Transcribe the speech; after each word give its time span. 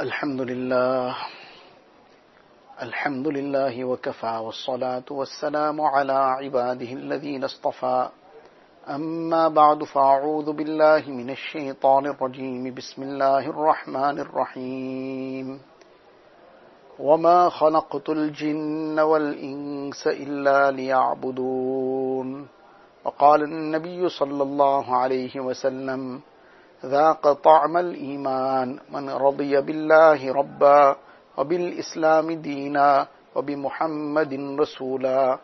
الحمد 0.00 0.40
لله. 0.40 1.16
الحمد 2.82 3.28
لله 3.28 3.84
وكفى 3.84 4.26
والصلاة 4.26 5.04
والسلام 5.10 5.80
على 5.80 6.12
عباده 6.12 6.92
الذين 6.92 7.44
اصطفى. 7.44 8.08
أما 8.88 9.48
بعد 9.48 9.84
فأعوذ 9.84 10.52
بالله 10.52 11.02
من 11.06 11.30
الشيطان 11.30 12.06
الرجيم. 12.06 12.74
بسم 12.74 13.02
الله 13.02 13.38
الرحمن 13.38 14.18
الرحيم. 14.18 15.60
وما 16.98 17.48
خلقت 17.48 18.08
الجن 18.08 19.00
والإنس 19.00 20.06
إلا 20.06 20.70
ليعبدون. 20.70 22.48
وقال 23.04 23.42
النبي 23.42 24.08
صلى 24.08 24.42
الله 24.42 24.96
عليه 24.96 25.40
وسلم 25.40 26.20
ذاق 26.84 27.32
طعم 27.32 27.76
الإيمان. 27.76 28.78
من 28.90 29.10
رضي 29.10 29.60
بالله 29.60 30.32
ربا 30.32 30.96
وبالإسلام 31.36 32.32
دينا 32.32 33.06
وبمحمد 33.34 34.32
رسولا. 34.60 35.38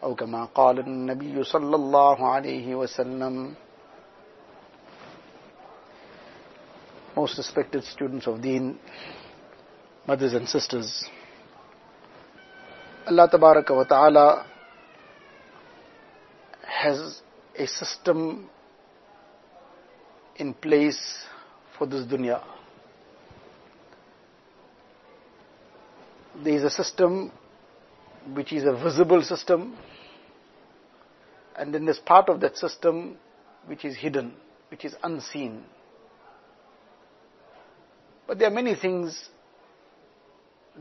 أو 0.00 0.14
كما 0.14 0.48
قال 0.56 0.80
النبي 0.80 1.44
صلى 1.44 1.76
الله 1.76 2.18
عليه 2.28 2.74
وسلم. 2.74 3.54
Most 7.16 7.36
respected 7.36 7.84
students 7.84 8.26
of 8.26 8.40
Deen, 8.40 8.78
mothers 10.06 10.32
and 10.32 10.48
sisters, 10.48 11.04
Allah 13.04 13.28
Tabaraka 13.28 13.76
wa 13.76 13.84
Ta'ala 13.84 14.46
has 16.64 17.20
a 17.58 17.66
system 17.66 18.48
in 20.40 20.54
place 20.54 20.98
for 21.76 21.86
this 21.86 22.06
dunya. 22.06 22.42
There 26.42 26.54
is 26.54 26.64
a 26.64 26.70
system 26.70 27.30
which 28.34 28.52
is 28.52 28.64
a 28.64 28.72
visible 28.72 29.22
system, 29.22 29.76
and 31.56 31.74
then 31.74 31.84
there's 31.84 31.98
part 31.98 32.28
of 32.28 32.40
that 32.40 32.56
system 32.56 33.16
which 33.66 33.84
is 33.84 33.96
hidden, 33.96 34.32
which 34.70 34.84
is 34.84 34.94
unseen. 35.02 35.62
But 38.26 38.38
there 38.38 38.48
are 38.48 38.54
many 38.54 38.74
things 38.74 39.28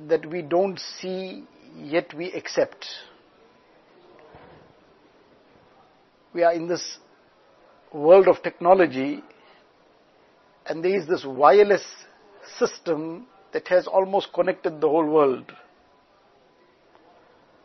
that 0.07 0.25
we 0.25 0.41
don't 0.41 0.79
see, 0.79 1.43
yet 1.75 2.13
we 2.13 2.31
accept. 2.31 2.85
We 6.33 6.43
are 6.43 6.53
in 6.53 6.67
this 6.67 6.99
world 7.91 8.27
of 8.27 8.43
technology, 8.43 9.23
and 10.69 10.85
there 10.85 10.95
is 10.95 11.07
this 11.07 11.25
wireless 11.25 11.83
system 12.59 13.25
that 13.51 13.67
has 13.67 13.87
almost 13.87 14.31
connected 14.31 14.79
the 14.79 14.87
whole 14.87 15.05
world. 15.05 15.51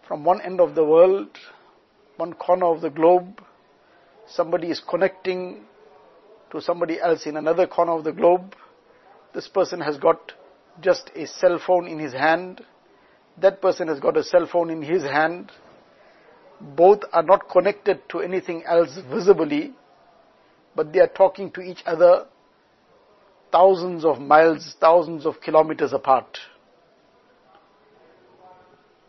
From 0.09 0.25
one 0.25 0.41
end 0.41 0.61
of 0.61 0.75
the 0.75 0.85
world, 0.85 1.29
one 2.17 2.33
corner 2.33 2.67
of 2.67 2.81
the 2.81 2.89
globe, 2.89 3.43
somebody 4.27 4.69
is 4.71 4.81
connecting 4.89 5.65
to 6.51 6.63
somebody 6.63 6.99
else 6.99 7.27
in 7.27 7.37
another 7.37 7.67
corner 7.67 7.93
of 7.93 8.05
the 8.05 8.13
globe. 8.13 8.57
This 9.35 9.49
person 9.49 9.81
has 9.81 9.99
got 9.99 10.33
just 10.81 11.11
a 11.15 11.27
cell 11.27 11.61
phone 11.65 11.87
in 11.87 11.99
his 11.99 12.15
hand. 12.15 12.63
That 13.41 13.61
person 13.61 13.89
has 13.89 14.01
got 14.01 14.17
a 14.17 14.25
cell 14.25 14.49
phone 14.51 14.71
in 14.71 14.81
his 14.81 15.03
hand. 15.03 15.53
Both 16.61 17.01
are 17.13 17.23
not 17.23 17.51
connected 17.51 18.09
to 18.11 18.21
anything 18.21 18.65
else 18.65 18.97
visibly, 19.13 19.75
but 20.75 20.93
they 20.93 21.01
are 21.01 21.09
talking 21.09 21.51
to 21.53 21.61
each 21.61 21.83
other 21.85 22.27
thousands 23.55 24.05
of 24.05 24.19
miles, 24.19 24.75
thousands 24.81 25.25
of 25.25 25.41
kilometers 25.41 25.93
apart. 25.93 26.39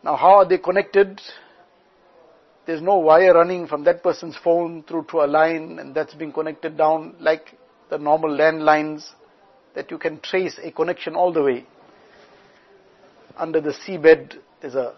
Now, 0.04 0.16
how 0.16 0.36
are 0.36 0.48
they 0.48 0.60
connected? 0.60 1.20
There's 2.68 2.82
no 2.82 2.98
wire 3.00 3.34
running 3.34 3.66
from 3.68 3.84
that 3.86 4.04
person's 4.04 4.38
phone 4.44 4.84
through 4.84 5.06
to 5.10 5.22
a 5.24 5.28
line, 5.38 5.80
and 5.80 5.96
that's 5.96 6.14
being 6.14 6.32
connected 6.32 6.78
down 6.78 7.16
like 7.20 7.58
the 7.90 7.98
normal 7.98 8.30
landlines 8.30 9.04
that 9.74 9.90
you 9.90 9.98
can 9.98 10.20
trace 10.20 10.60
a 10.64 10.72
connection 10.72 11.16
all 11.16 11.34
the 11.34 11.42
way. 11.42 11.66
Under 13.36 13.60
the 13.62 13.72
seabed, 13.72 14.38
there's 14.62 14.76
a 14.76 14.96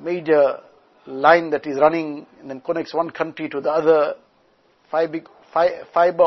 major 0.00 0.60
line 1.06 1.50
that 1.50 1.66
is 1.66 1.78
running 1.78 2.26
and 2.40 2.50
then 2.50 2.60
connects 2.62 2.94
one 2.94 3.10
country 3.10 3.48
to 3.50 3.60
the 3.60 3.70
other, 3.70 4.14
fiber, 4.90 5.20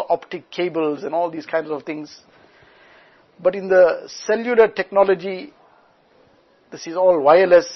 optic 0.09 0.49
cables 0.51 1.03
and 1.03 1.15
all 1.15 1.31
these 1.31 1.45
kinds 1.47 1.69
of 1.71 1.83
things. 1.83 2.21
But 3.41 3.55
in 3.55 3.69
the 3.69 4.09
cellular 4.25 4.67
technology, 4.67 5.53
this 6.71 6.85
is 6.87 6.95
all 6.95 7.19
wireless. 7.21 7.67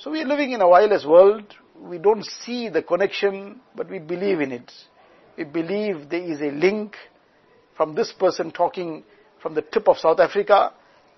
So 0.00 0.10
we 0.10 0.22
are 0.22 0.26
living 0.26 0.52
in 0.52 0.60
a 0.60 0.68
wireless 0.68 1.04
world. 1.04 1.44
We 1.80 1.98
don't 1.98 2.24
see 2.24 2.68
the 2.68 2.82
connection, 2.82 3.60
but 3.74 3.88
we 3.88 3.98
believe 3.98 4.40
in 4.40 4.52
it. 4.52 4.70
We 5.36 5.44
believe 5.44 6.10
there 6.10 6.22
is 6.22 6.40
a 6.40 6.50
link 6.50 6.96
from 7.76 7.94
this 7.94 8.12
person 8.12 8.50
talking 8.50 9.04
from 9.40 9.54
the 9.54 9.62
tip 9.62 9.88
of 9.88 9.96
South 9.96 10.20
Africa 10.20 10.74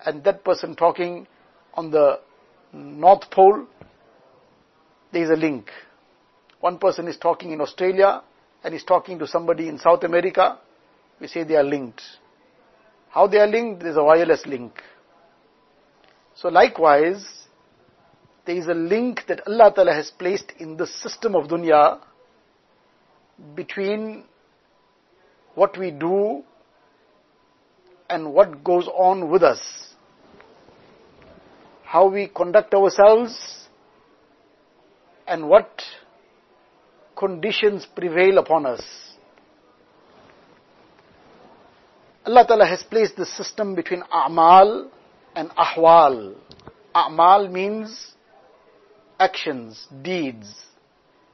and 0.07 0.23
that 0.25 0.45
person 0.45 0.77
talking 0.77 1.27
on 1.75 1.91
the 1.91 2.21
North 2.73 3.31
Pole. 3.31 3.67
There 5.13 5.25
is 5.25 5.31
a 5.31 5.37
link. 5.37 5.69
One 6.61 6.79
person 6.79 7.09
is 7.09 7.17
talking 7.17 7.51
in 7.51 7.61
Australia 7.61 8.23
and 8.63 8.75
is 8.75 8.85
talking 8.85 9.19
to 9.19 9.27
somebody 9.27 9.69
in 9.69 9.79
South 9.79 10.05
America. 10.05 10.59
We 11.21 11.27
say 11.27 11.43
they 11.43 11.57
are 11.57 11.65
linked. 11.65 12.03
How 13.13 13.27
they 13.27 13.39
are 13.39 13.47
linked? 13.47 13.81
There 13.81 13.91
is 13.91 13.97
a 13.99 14.03
wireless 14.03 14.47
link. 14.47 14.73
So 16.35 16.49
likewise, 16.49 17.23
there 18.47 18.57
is 18.57 18.67
a 18.67 18.75
link 18.75 19.25
that 19.29 19.47
Allah 19.47 19.71
Ta'ala 19.75 19.93
has 19.93 20.11
placed 20.11 20.53
in 20.59 20.79
the 20.79 20.87
system 20.87 21.37
of 21.37 21.49
dunya 21.49 22.01
between 23.55 24.25
what 25.55 25.79
we 25.79 25.91
do 25.91 26.43
and 28.09 28.33
what 28.33 28.65
goes 28.65 28.89
on 28.89 29.29
with 29.31 29.43
us. 29.43 29.61
How 31.85 32.09
we 32.09 32.29
conduct 32.29 32.73
ourselves 32.73 33.69
and 35.27 35.51
what 35.51 35.83
conditions 37.15 37.87
prevail 37.95 38.39
upon 38.39 38.65
us. 38.65 38.83
Allah 42.25 42.47
Ta'ala 42.47 42.67
has 42.67 42.83
placed 42.85 43.17
the 43.17 43.27
system 43.27 43.75
between 43.75 44.03
a'mal 44.03 44.89
and 45.35 45.51
ahwal. 45.51 46.35
A'mal 46.95 47.51
means 47.51 48.13
actions, 49.19 49.89
deeds, 50.03 50.55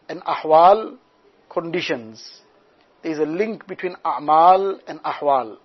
and 0.09 0.22
ahwal, 0.22 0.97
conditions. 1.50 2.41
There 3.03 3.12
is 3.12 3.19
a 3.19 3.26
link 3.26 3.66
between 3.66 3.97
a'mal 4.04 4.81
and 4.87 5.03
ahwal. 5.03 5.59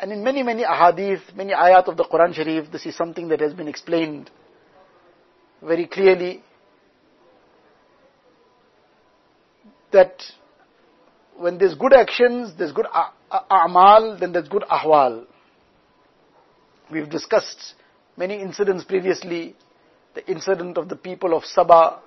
And 0.00 0.10
in 0.10 0.24
many, 0.24 0.42
many 0.42 0.64
ahadith, 0.64 1.34
many 1.36 1.52
ayat 1.52 1.86
of 1.86 1.96
the 1.96 2.04
Quran 2.04 2.34
Sharif, 2.34 2.72
this 2.72 2.86
is 2.86 2.96
something 2.96 3.28
that 3.28 3.40
has 3.40 3.54
been 3.54 3.68
explained 3.68 4.32
very 5.62 5.86
clearly. 5.86 6.42
That 9.92 10.20
when 11.41 11.57
there's 11.57 11.75
good 11.75 11.93
actions, 11.93 12.53
there's 12.57 12.71
good 12.71 12.87
a'mal, 13.31 14.19
then 14.19 14.31
there's 14.31 14.47
good 14.47 14.63
ahwal. 14.63 15.25
We've 16.91 17.09
discussed 17.09 17.75
many 18.15 18.41
incidents 18.41 18.83
previously. 18.83 19.55
The 20.15 20.29
incident 20.29 20.77
of 20.77 20.89
the 20.89 20.95
people 20.95 21.35
of 21.35 21.43
Sabah. 21.43 21.99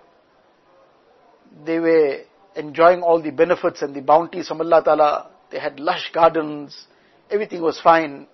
They 1.64 1.78
were 1.78 2.20
enjoying 2.56 3.02
all 3.02 3.22
the 3.22 3.30
benefits 3.30 3.82
and 3.82 3.94
the 3.94 4.00
bounties 4.00 4.48
from 4.48 4.60
Allah 4.60 4.82
Ta'ala. 4.84 5.30
They 5.50 5.58
had 5.58 5.78
lush 5.78 6.10
gardens. 6.12 6.86
Everything 7.30 7.62
was 7.62 7.80
fine. 7.80 8.26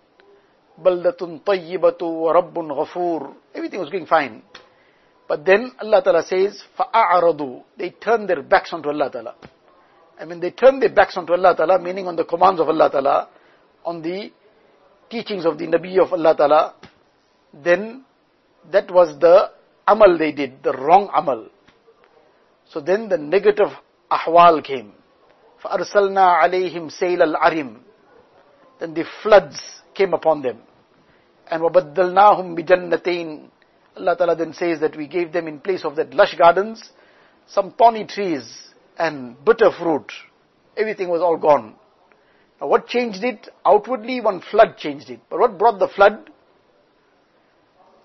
Baldatun 0.81 1.43
tayyibatu 1.43 2.03
wa 2.03 2.33
rabbun 2.33 2.69
ghafoor. 2.69 3.35
Everything 3.55 3.81
was 3.81 3.91
going 3.91 4.07
fine. 4.07 4.43
But 5.29 5.45
then 5.45 5.73
Allah 5.81 6.03
Ta'ala 6.03 6.23
says, 6.23 6.63
فَأَعْرَضُوا 6.79 7.65
They 7.77 7.91
turned 7.91 8.29
their 8.29 8.43
backs 8.43 8.73
onto 8.73 8.89
Allah 8.89 9.11
Ta'ala. 9.11 9.35
I 10.21 10.25
mean, 10.25 10.41
they 10.41 10.51
turn 10.51 10.81
their 10.81 10.93
backs 10.93 11.17
onto 11.17 11.33
Allah 11.33 11.55
Ta'ala, 11.57 11.79
meaning 11.79 12.07
on 12.07 12.17
the 12.17 12.25
commands 12.25 12.61
of 12.61 12.69
Allah 12.69 12.91
Ta'ala, 12.91 13.29
on 13.85 14.03
the 14.03 14.33
teachings 15.11 15.45
of 15.45 15.59
the 15.59 15.67
Nabi 15.67 15.99
of 16.03 16.13
Allah 16.13 16.35
Ta'ala, 16.37 16.75
then 17.53 18.05
that 18.71 18.91
was 18.91 19.19
the 19.21 19.51
amal 19.87 20.19
they 20.19 20.33
did, 20.33 20.63
the 20.63 20.73
wrong 20.73 21.11
amal. 21.15 21.49
So 22.69 22.81
then 22.81 23.09
the 23.09 23.19
negative 23.19 23.69
ahwal 24.11 24.65
came. 24.65 24.93
فَأَرْسَلْنَا 25.63 26.43
عَلَيْهِمْ 26.43 27.01
سَيْلَ 27.01 27.23
الْعَرِمِ 27.23 27.79
Then 28.81 28.95
the 28.95 29.05
floods 29.23 29.59
came 29.95 30.15
upon 30.15 30.43
them. 30.43 30.59
And 31.51 31.63
وَبَدَّلْنَاهُمْ 31.63 32.59
بِجَنَّتَيْنِ 32.59 33.49
Allah 33.99 34.17
Ta'ala 34.17 34.37
then 34.37 34.53
says 34.53 34.81
that 34.81 34.97
we 34.97 35.07
gave 35.07 35.33
them 35.33 35.49
in 35.49 35.61
place 35.61 35.85
of 35.85 35.97
that 35.97 36.13
lush 36.13 36.37
gardens, 36.37 36.91
some 37.47 37.73
thorny 37.73 38.05
trees, 38.05 38.45
and 39.02 39.44
bitter 39.44 39.72
fruit. 39.72 40.12
Everything 40.78 41.10
was 41.10 41.22
all 41.22 41.36
gone. 41.36 41.76
Now 42.62 42.68
what 42.68 42.88
changed 42.88 43.24
it? 43.24 43.50
Outwardly, 43.66 44.22
one 44.22 44.42
flood 44.42 44.78
changed 44.78 45.10
it. 45.10 45.20
But 45.28 45.40
what 45.40 45.58
brought 45.58 45.80
the 45.80 45.88
flood? 45.88 46.30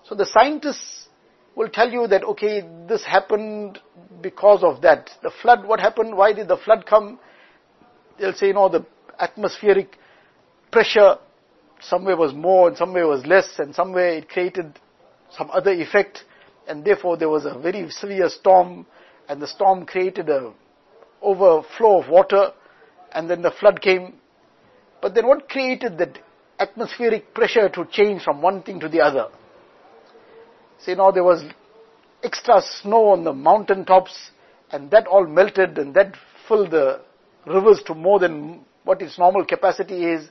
So 0.09 0.15
the 0.15 0.25
scientists 0.25 1.07
will 1.55 1.69
tell 1.69 1.91
you 1.91 2.07
that, 2.07 2.23
okay, 2.23 2.67
this 2.89 3.03
happened 3.05 3.79
because 4.21 4.63
of 4.63 4.81
that. 4.81 5.11
The 5.21 5.31
flood, 5.41 5.67
what 5.67 5.79
happened? 5.79 6.17
Why 6.17 6.33
did 6.33 6.47
the 6.47 6.57
flood 6.57 6.85
come? 6.87 7.19
They'll 8.19 8.33
say, 8.33 8.47
you 8.47 8.53
know, 8.53 8.67
the 8.67 8.85
atmospheric 9.19 9.97
pressure 10.71 11.17
somewhere 11.79 12.17
was 12.17 12.33
more 12.33 12.69
and 12.69 12.77
somewhere 12.77 13.07
was 13.07 13.23
less 13.27 13.59
and 13.59 13.75
somewhere 13.75 14.09
it 14.09 14.29
created 14.29 14.79
some 15.29 15.51
other 15.51 15.71
effect 15.71 16.23
and 16.67 16.83
therefore 16.83 17.17
there 17.17 17.29
was 17.29 17.45
a 17.45 17.57
very 17.59 17.87
severe 17.91 18.29
storm 18.29 18.87
and 19.29 19.39
the 19.39 19.47
storm 19.47 19.85
created 19.85 20.27
a 20.29 20.53
overflow 21.21 22.01
of 22.01 22.09
water 22.09 22.51
and 23.11 23.29
then 23.29 23.41
the 23.41 23.51
flood 23.51 23.81
came. 23.81 24.13
But 25.01 25.15
then 25.15 25.27
what 25.27 25.49
created 25.49 25.97
that 25.97 26.19
atmospheric 26.59 27.33
pressure 27.33 27.69
to 27.69 27.85
change 27.91 28.23
from 28.23 28.41
one 28.41 28.63
thing 28.63 28.79
to 28.79 28.89
the 28.89 29.01
other? 29.01 29.27
Say 30.79 30.95
now 30.95 31.11
there 31.11 31.23
was 31.23 31.43
extra 32.23 32.61
snow 32.81 33.09
on 33.09 33.23
the 33.23 33.33
mountain 33.33 33.85
tops 33.85 34.31
and 34.71 34.91
that 34.91 35.07
all 35.07 35.25
melted 35.25 35.77
and 35.77 35.93
that 35.93 36.15
filled 36.47 36.71
the 36.71 37.01
rivers 37.45 37.81
to 37.87 37.93
more 37.93 38.19
than 38.19 38.61
what 38.83 39.01
its 39.01 39.17
normal 39.17 39.45
capacity 39.45 40.05
is 40.05 40.29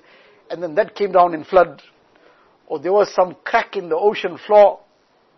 and 0.50 0.62
then 0.62 0.75
that 0.75 0.94
came 0.94 1.12
down 1.12 1.35
in 1.35 1.44
flood. 1.44 1.83
Or 2.67 2.79
there 2.79 2.93
was 2.93 3.12
some 3.15 3.37
crack 3.44 3.77
in 3.77 3.88
the 3.88 3.97
ocean 3.97 4.38
floor 4.47 4.81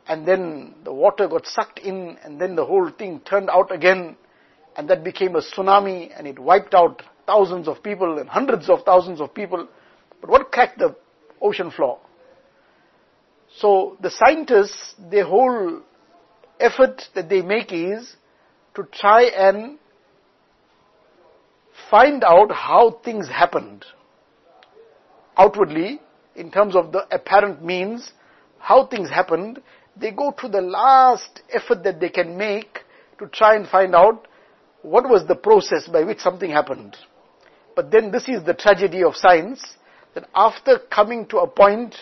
and 0.06 0.27
then 0.27 0.75
the 0.85 0.93
water 0.93 1.29
got 1.29 1.47
sucked 1.47 1.79
in 1.79 2.17
and 2.25 2.41
then 2.41 2.56
the 2.56 2.65
whole 2.65 2.91
thing 2.91 3.21
turned 3.21 3.50
out 3.50 3.71
again 3.73 4.17
and 4.78 4.88
that 4.88 5.02
became 5.02 5.34
a 5.34 5.40
tsunami 5.40 6.12
and 6.16 6.26
it 6.28 6.38
wiped 6.38 6.72
out 6.72 7.02
thousands 7.26 7.66
of 7.66 7.82
people 7.82 8.20
and 8.20 8.28
hundreds 8.28 8.70
of 8.70 8.84
thousands 8.84 9.20
of 9.20 9.34
people. 9.34 9.66
But 10.20 10.30
what 10.30 10.52
cracked 10.52 10.78
the 10.78 10.94
ocean 11.42 11.72
floor? 11.72 11.98
So 13.56 13.98
the 14.00 14.10
scientists, 14.10 14.94
their 15.10 15.25
whole 15.25 15.82
effort 16.60 17.02
that 17.16 17.28
they 17.28 17.42
make 17.42 17.72
is 17.72 18.14
to 18.76 18.84
try 18.92 19.25
and 19.25 19.78
find 21.90 22.22
out 22.22 22.52
how 22.52 23.00
things 23.04 23.28
happened 23.28 23.84
outwardly 25.36 26.00
in 26.36 26.52
terms 26.52 26.76
of 26.76 26.92
the 26.92 27.04
apparent 27.10 27.64
means, 27.64 28.12
how 28.58 28.86
things 28.86 29.10
happened, 29.10 29.60
they 29.96 30.12
go 30.12 30.32
to 30.40 30.48
the 30.48 30.60
last 30.60 31.42
effort 31.52 31.82
that 31.82 31.98
they 31.98 32.10
can 32.10 32.36
make 32.36 32.80
to 33.19 33.26
try 33.26 33.56
and 33.56 33.66
find 33.66 33.92
out 33.96 34.28
what 34.88 35.08
was 35.08 35.26
the 35.26 35.35
process 35.35 35.87
by 35.87 36.02
which 36.02 36.20
something 36.20 36.50
happened. 36.50 36.96
But 37.76 37.90
then 37.90 38.11
this 38.11 38.26
is 38.29 38.43
the 38.44 38.55
tragedy 38.55 39.05
of 39.05 39.14
science, 39.14 39.62
that 40.14 40.29
after 40.35 40.79
coming 40.90 41.26
to 41.26 41.38
a 41.38 41.46
point 41.46 41.94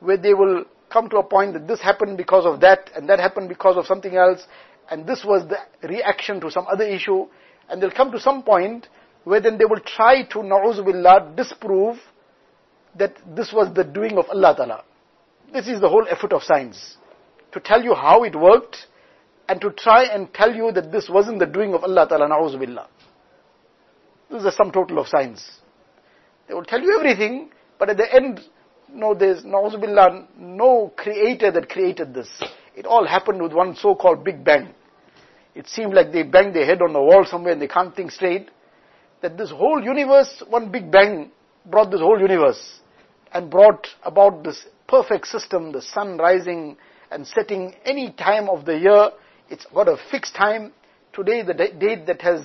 where 0.00 0.18
they 0.18 0.34
will 0.34 0.64
come 0.90 1.08
to 1.08 1.16
a 1.16 1.22
point 1.22 1.54
that 1.54 1.66
this 1.66 1.80
happened 1.80 2.16
because 2.18 2.44
of 2.44 2.60
that, 2.60 2.90
and 2.94 3.08
that 3.08 3.18
happened 3.18 3.48
because 3.48 3.76
of 3.76 3.86
something 3.86 4.16
else, 4.16 4.46
and 4.90 5.06
this 5.06 5.24
was 5.24 5.48
the 5.48 5.88
reaction 5.88 6.40
to 6.40 6.50
some 6.50 6.66
other 6.70 6.84
issue, 6.84 7.26
and 7.68 7.82
they'll 7.82 7.90
come 7.90 8.12
to 8.12 8.20
some 8.20 8.42
point 8.42 8.88
where 9.24 9.40
then 9.40 9.56
they 9.56 9.64
will 9.64 9.80
try 9.80 10.22
to, 10.24 10.38
na'uzubillah, 10.38 11.34
disprove 11.34 11.96
that 12.96 13.16
this 13.34 13.52
was 13.52 13.74
the 13.74 13.82
doing 13.82 14.18
of 14.18 14.26
Allah 14.28 14.54
Ta'ala. 14.54 14.84
This 15.52 15.66
is 15.66 15.80
the 15.80 15.88
whole 15.88 16.06
effort 16.08 16.32
of 16.34 16.42
science. 16.42 16.96
To 17.52 17.60
tell 17.60 17.82
you 17.82 17.94
how 17.94 18.24
it 18.24 18.36
worked, 18.36 18.76
and 19.48 19.60
to 19.60 19.70
try 19.70 20.04
and 20.04 20.32
tell 20.32 20.54
you 20.54 20.72
that 20.72 20.90
this 20.90 21.08
wasn't 21.08 21.38
the 21.38 21.46
doing 21.46 21.74
of 21.74 21.84
Allah 21.84 22.06
Ta'ala, 22.08 22.28
na'uzubillah. 22.28 22.86
This 24.30 24.38
is 24.38 24.44
the 24.44 24.52
sum 24.52 24.72
total 24.72 24.98
of 24.98 25.08
science. 25.08 25.60
They 26.48 26.54
will 26.54 26.64
tell 26.64 26.80
you 26.80 26.96
everything, 26.98 27.50
but 27.78 27.90
at 27.90 27.96
the 27.96 28.12
end, 28.12 28.40
no, 28.90 29.14
there's, 29.14 29.42
na'uzubillah, 29.42 30.26
no 30.38 30.92
creator 30.96 31.50
that 31.50 31.68
created 31.68 32.14
this. 32.14 32.28
It 32.74 32.86
all 32.86 33.06
happened 33.06 33.42
with 33.42 33.52
one 33.52 33.76
so-called 33.76 34.24
Big 34.24 34.44
Bang. 34.44 34.74
It 35.54 35.68
seemed 35.68 35.94
like 35.94 36.12
they 36.12 36.22
banged 36.22 36.54
their 36.54 36.66
head 36.66 36.82
on 36.82 36.92
the 36.92 37.00
wall 37.00 37.24
somewhere 37.24 37.52
and 37.52 37.62
they 37.62 37.68
can't 37.68 37.94
think 37.94 38.10
straight. 38.10 38.50
That 39.22 39.38
this 39.38 39.50
whole 39.50 39.82
universe, 39.82 40.42
one 40.48 40.70
Big 40.70 40.90
Bang 40.90 41.30
brought 41.64 41.90
this 41.90 42.00
whole 42.00 42.20
universe 42.20 42.80
and 43.32 43.50
brought 43.50 43.86
about 44.02 44.44
this 44.44 44.66
perfect 44.88 45.26
system, 45.28 45.72
the 45.72 45.82
sun 45.82 46.18
rising 46.18 46.76
and 47.10 47.26
setting 47.26 47.74
any 47.84 48.12
time 48.12 48.48
of 48.48 48.64
the 48.64 48.78
year. 48.78 49.10
It's 49.50 49.66
got 49.74 49.88
a 49.88 49.96
fixed 50.10 50.34
time. 50.34 50.72
Today, 51.12 51.42
the 51.42 51.54
date 51.54 52.06
that 52.06 52.22
has 52.22 52.40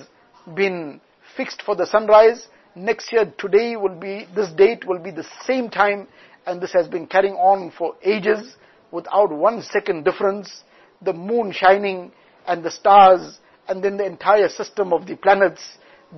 been 0.54 1.00
fixed 1.36 1.62
for 1.62 1.74
the 1.74 1.86
sunrise. 1.86 2.46
Next 2.74 3.10
year, 3.12 3.32
today 3.38 3.76
will 3.76 3.98
be, 3.98 4.26
this 4.34 4.50
date 4.52 4.84
will 4.86 4.98
be 4.98 5.10
the 5.10 5.26
same 5.46 5.70
time, 5.70 6.08
and 6.46 6.60
this 6.60 6.72
has 6.72 6.88
been 6.88 7.06
carrying 7.06 7.34
on 7.34 7.72
for 7.76 7.94
ages 8.02 8.54
without 8.90 9.32
one 9.32 9.62
second 9.62 10.04
difference. 10.04 10.62
The 11.02 11.12
moon 11.12 11.52
shining 11.52 12.12
and 12.46 12.62
the 12.62 12.70
stars, 12.70 13.38
and 13.66 13.82
then 13.82 13.96
the 13.96 14.04
entire 14.04 14.48
system 14.48 14.92
of 14.92 15.06
the 15.06 15.16
planets, 15.16 15.62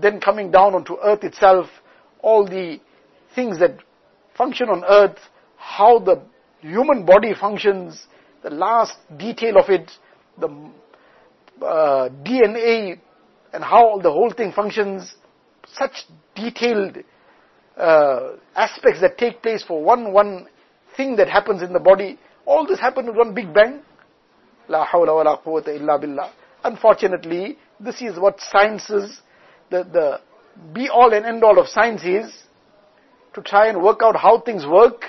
then 0.01 0.21
coming 0.21 0.51
down 0.51 0.75
onto 0.75 0.97
earth 1.03 1.23
itself, 1.23 1.67
all 2.23 2.45
the 2.45 2.81
things 3.35 3.59
that 3.61 3.79
function 4.37 4.69
on 4.69 4.85
earth, 4.85 5.19
how 5.57 6.01
the 6.01 6.23
human 6.61 7.05
body 7.07 7.35
functions, 7.39 8.07
the 8.43 8.51
last 8.51 8.97
detail 9.17 9.59
of 9.59 9.69
it, 9.69 9.91
the 10.43 11.65
uh, 11.65 12.09
DNA 12.25 12.99
and 13.53 13.65
how 13.65 13.99
the 14.03 14.11
whole 14.11 14.31
thing 14.31 14.53
functions, 14.53 15.15
such 15.75 16.05
detailed 16.35 16.99
uh, 17.77 18.33
aspects 18.55 19.01
that 19.01 19.17
take 19.19 19.43
place 19.43 19.65
for 19.67 19.83
one 19.83 20.13
one 20.13 20.47
thing 20.97 21.17
that 21.17 21.29
happens 21.29 21.63
in 21.63 21.73
the 21.73 21.81
body. 21.81 22.19
All 22.45 22.67
this 22.67 22.81
happened 22.81 23.09
with 23.09 23.17
one 23.17 23.35
big 23.35 23.55
bang. 23.55 23.83
La 24.69 24.87
hawla 24.87 25.15
wa 25.15 25.23
la 25.23 25.37
quwwata 25.43 25.69
illa 25.69 25.99
billah. 25.99 26.33
Unfortunately, 26.65 27.59
this 27.81 28.01
is 28.01 28.19
what 28.19 28.39
science 28.41 28.89
is, 28.91 29.21
the, 29.71 29.85
the 29.85 30.21
be 30.73 30.89
all 30.89 31.13
and 31.13 31.27
end 31.27 31.43
all 31.43 31.59
of 31.59 31.67
science 31.67 32.03
is, 32.05 32.33
to 33.35 33.43
try 33.43 33.69
and 33.69 33.83
work 33.83 34.01
out 34.03 34.17
how 34.17 34.41
things 34.41 34.65
work, 34.67 35.05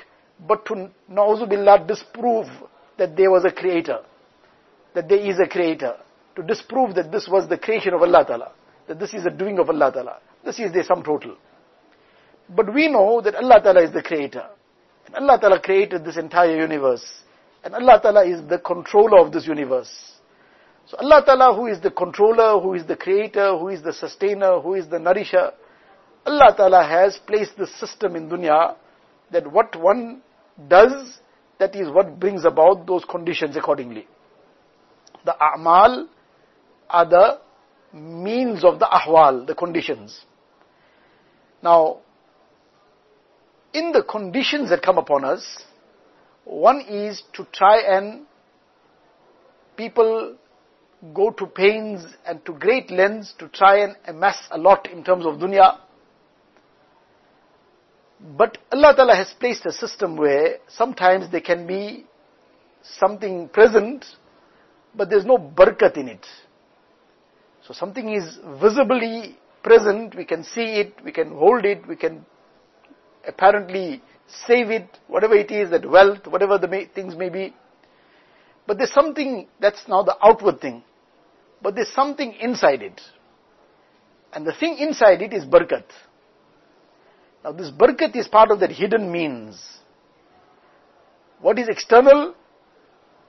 but 0.48 0.66
to, 0.66 0.90
na'uzubillah, 1.12 1.88
disprove 1.88 2.48
that 2.98 3.16
there 3.16 3.30
was 3.30 3.46
a 3.46 3.52
creator, 3.52 4.00
that 4.94 5.10
there 5.10 5.20
is 5.20 5.40
a 5.40 5.48
creator 5.48 5.96
to 6.36 6.44
disprove 6.44 6.96
that 6.96 7.12
this 7.12 7.28
was 7.28 7.48
the 7.48 7.58
creation 7.58 7.94
of 7.94 8.02
Allah 8.02 8.26
Ta'ala, 8.26 8.52
that 8.88 9.00
this 9.00 9.14
is 9.14 9.24
the 9.24 9.30
doing 9.30 9.60
of 9.60 9.70
Allah 9.70 9.92
Ta'ala. 9.92 10.18
This 10.44 10.60
is 10.60 10.72
the 10.72 10.84
sum 10.84 11.04
total. 11.04 11.38
But 12.50 12.74
we 12.74 12.90
know 12.90 13.22
that 13.22 13.36
Allah 13.36 13.62
Ta'ala 13.62 13.84
is 13.84 13.94
the 13.94 14.02
creator. 14.02 14.46
And 15.06 15.16
Allah 15.16 15.40
Ta'ala 15.40 15.62
created 15.62 16.04
this 16.04 16.18
entire 16.18 16.56
universe. 16.60 17.06
And 17.64 17.74
Allah 17.74 18.00
Ta'ala 18.02 18.26
is 18.26 18.48
the 18.48 18.60
controller 18.60 19.20
of 19.20 19.32
this 19.32 19.48
universe. 19.48 19.92
So 20.86 20.98
Allah 20.98 21.24
Ta'ala 21.26 21.56
who 21.56 21.68
is 21.68 21.80
the 21.80 21.92
controller, 21.92 22.60
who 22.60 22.74
is 22.74 22.86
the 22.86 22.98
creator, 22.98 23.58
who 23.58 23.70
is 23.70 23.82
the 23.82 23.94
sustainer, 23.94 24.60
who 24.60 24.74
is 24.74 24.88
the 24.88 25.00
nourisher, 25.00 25.52
Allah 26.26 26.54
Ta'ala 26.56 26.84
has 26.84 27.18
placed 27.26 27.58
the 27.58 27.68
system 27.68 28.16
in 28.16 28.30
dunya 28.30 28.76
that 29.32 29.50
what 29.50 29.76
one 29.80 30.22
does, 30.68 31.20
that 31.60 31.76
is 31.76 31.90
what 31.90 32.20
brings 32.20 32.46
about 32.46 32.86
those 32.86 33.04
conditions 33.06 33.56
accordingly. 33.56 34.08
The 35.26 35.36
a'mal 35.40 36.08
are 36.90 37.06
the 37.06 37.40
means 37.94 38.64
of 38.64 38.80
the 38.80 38.86
ahwal, 38.86 39.46
the 39.48 39.56
conditions. 39.56 40.20
Now, 41.62 42.00
in 43.74 43.92
the 43.92 44.04
conditions 44.04 44.70
that 44.70 44.82
come 44.82 44.98
upon 44.98 45.24
us, 45.26 45.64
one 46.46 46.82
is 46.82 47.24
to 47.34 47.48
try 47.52 47.80
and 47.80 48.26
people 49.78 50.38
go 51.14 51.32
to 51.32 51.46
pains 51.46 52.06
and 52.26 52.46
to 52.46 52.54
great 52.54 52.92
lengths 52.92 53.34
to 53.40 53.48
try 53.50 53.80
and 53.80 53.96
amass 54.08 54.38
a 54.52 54.58
lot 54.58 54.90
in 54.90 55.04
terms 55.04 55.26
of 55.26 55.36
dunya. 55.36 55.80
But 58.38 58.58
Allah 58.72 58.94
Ta'ala 58.96 59.16
has 59.16 59.34
placed 59.38 59.66
a 59.66 59.72
system 59.72 60.16
where 60.16 60.60
sometimes 60.68 61.30
there 61.30 61.42
can 61.42 61.68
be 61.68 62.06
something 62.82 63.50
present, 63.50 64.06
but 64.96 65.10
there's 65.10 65.26
no 65.26 65.38
barakat 65.38 65.98
in 65.98 66.08
it. 66.08 66.26
So 67.68 67.74
something 67.74 68.14
is 68.14 68.40
visibly 68.62 69.38
present, 69.64 70.16
we 70.16 70.26
can 70.26 70.44
see 70.44 70.80
it, 70.82 70.94
we 71.04 71.12
can 71.12 71.32
hold 71.32 71.66
it, 71.66 71.88
we 71.88 71.96
can 71.96 72.26
apparently 73.26 74.02
save 74.46 74.70
it, 74.70 74.88
whatever 75.08 75.36
it 75.36 75.52
is, 75.52 75.70
that 75.72 75.90
wealth, 75.90 76.28
whatever 76.28 76.58
the 76.58 76.68
may, 76.68 76.86
things 76.86 77.16
may 77.16 77.30
be. 77.30 77.54
But 78.68 78.78
there's 78.78 78.94
something 78.94 79.48
that's 79.60 79.88
now 79.88 80.04
the 80.04 80.16
outward 80.22 80.62
thing. 80.62 80.84
But 81.62 81.76
there's 81.76 81.94
something 81.94 82.34
inside 82.34 82.82
it. 82.82 83.00
And 84.34 84.46
the 84.46 84.54
thing 84.54 84.78
inside 84.80 85.22
it 85.22 85.34
is 85.34 85.46
barakat. 85.46 85.86
Now 87.44 87.52
this 87.52 87.72
barakat 87.72 88.16
is 88.16 88.28
part 88.28 88.52
of 88.52 88.60
that 88.60 88.72
hidden 88.72 89.12
means. 89.12 89.62
What 91.40 91.60
is 91.60 91.68
external 91.68 92.36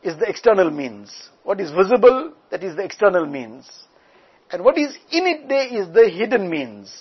is 0.04 0.16
the 0.18 0.28
external 0.28 0.70
means. 0.70 1.11
What 1.42 1.61
is 1.61 1.70
visible, 1.70 2.32
that 2.50 2.62
is 2.62 2.76
the 2.76 2.84
external 2.84 3.26
means. 3.26 3.68
And 4.50 4.62
what 4.62 4.78
is 4.78 4.96
in 5.11 5.26
it 5.26 5.49
there 5.49 5.66
is 5.66 5.92
the 5.92 6.08
hidden 6.08 6.49
means. 6.49 6.94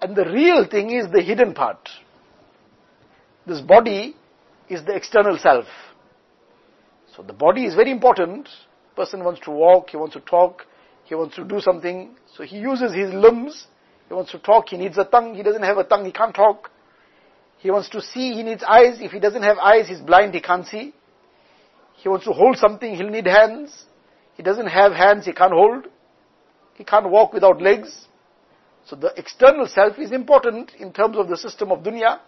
And 0.00 0.16
the 0.16 0.24
real 0.24 0.66
thing 0.68 0.90
is 0.90 1.06
the 1.12 1.22
hidden 1.22 1.54
part. 1.54 1.88
This 3.46 3.60
body 3.60 4.16
is 4.68 4.84
the 4.84 4.96
external 4.96 5.38
self. 5.38 5.66
So 7.14 7.22
the 7.22 7.32
body 7.32 7.66
is 7.66 7.74
very 7.74 7.90
important. 7.90 8.48
Person 8.96 9.22
wants 9.22 9.40
to 9.44 9.50
walk, 9.50 9.90
he 9.90 9.96
wants 9.96 10.14
to 10.14 10.20
talk, 10.20 10.66
he 11.04 11.14
wants 11.14 11.36
to 11.36 11.44
do 11.44 11.60
something. 11.60 12.16
So 12.34 12.42
he 12.42 12.56
uses 12.58 12.94
his 12.94 13.12
limbs. 13.12 13.66
He 14.08 14.14
wants 14.14 14.32
to 14.32 14.38
talk, 14.38 14.68
he 14.68 14.76
needs 14.76 14.98
a 14.98 15.04
tongue. 15.04 15.34
He 15.34 15.42
doesn't 15.42 15.62
have 15.62 15.78
a 15.78 15.84
tongue, 15.84 16.04
he 16.04 16.12
can't 16.12 16.34
talk. 16.34 16.70
He 17.62 17.70
wants 17.70 17.88
to 17.90 18.02
see, 18.02 18.32
he 18.32 18.42
needs 18.42 18.64
eyes. 18.64 18.98
If 19.00 19.12
he 19.12 19.20
doesn't 19.20 19.44
have 19.44 19.56
eyes, 19.58 19.86
he's 19.86 20.00
blind, 20.00 20.34
he 20.34 20.40
can't 20.40 20.66
see. 20.66 20.92
He 21.94 22.08
wants 22.08 22.24
to 22.24 22.32
hold 22.32 22.56
something, 22.56 22.96
he'll 22.96 23.08
need 23.08 23.26
hands. 23.26 23.84
He 24.34 24.42
doesn't 24.42 24.66
have 24.66 24.92
hands, 24.92 25.26
he 25.26 25.32
can't 25.32 25.52
hold. 25.52 25.86
He 26.74 26.82
can't 26.82 27.08
walk 27.08 27.32
without 27.32 27.62
legs. 27.62 28.08
So 28.84 28.96
the 28.96 29.12
external 29.16 29.68
self 29.68 29.96
is 30.00 30.10
important 30.10 30.72
in 30.80 30.92
terms 30.92 31.16
of 31.16 31.28
the 31.28 31.36
system 31.36 31.70
of 31.70 31.84
dunya. 31.84 32.18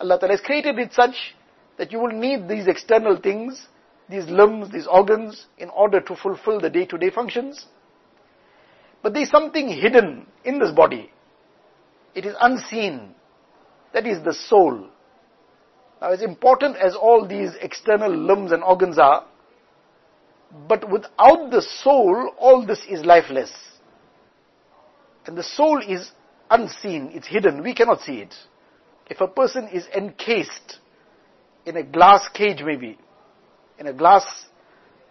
Allah 0.00 0.18
Ta'ala 0.18 0.32
has 0.32 0.40
created 0.40 0.78
it 0.78 0.94
such 0.94 1.34
that 1.76 1.92
you 1.92 2.00
will 2.00 2.18
need 2.18 2.48
these 2.48 2.66
external 2.66 3.18
things, 3.20 3.66
these 4.08 4.24
limbs, 4.24 4.72
these 4.72 4.86
organs, 4.86 5.44
in 5.58 5.68
order 5.68 6.00
to 6.00 6.16
fulfill 6.16 6.60
the 6.60 6.70
day-to-day 6.70 7.10
functions. 7.10 7.66
But 9.02 9.12
there 9.12 9.24
is 9.24 9.28
something 9.28 9.68
hidden 9.68 10.26
in 10.46 10.58
this 10.58 10.70
body. 10.70 11.12
It 12.14 12.24
is 12.24 12.34
unseen. 12.40 13.14
That 13.92 14.06
is 14.06 14.22
the 14.22 14.34
soul. 14.34 14.88
Now 16.00 16.12
as 16.12 16.22
important 16.22 16.76
as 16.76 16.94
all 16.94 17.26
these 17.26 17.50
external 17.60 18.14
limbs 18.14 18.52
and 18.52 18.62
organs 18.62 18.98
are, 18.98 19.24
but 20.66 20.90
without 20.90 21.50
the 21.50 21.62
soul, 21.82 22.32
all 22.38 22.64
this 22.66 22.80
is 22.88 23.04
lifeless. 23.04 23.52
And 25.26 25.36
the 25.36 25.42
soul 25.42 25.82
is 25.86 26.10
unseen, 26.50 27.10
it's 27.12 27.26
hidden, 27.26 27.62
we 27.62 27.74
cannot 27.74 28.00
see 28.00 28.18
it. 28.18 28.34
If 29.10 29.20
a 29.20 29.28
person 29.28 29.68
is 29.68 29.86
encased 29.94 30.78
in 31.66 31.76
a 31.76 31.82
glass 31.82 32.28
cage 32.32 32.62
maybe, 32.64 32.98
in 33.78 33.86
a 33.86 33.92
glass, 33.92 34.24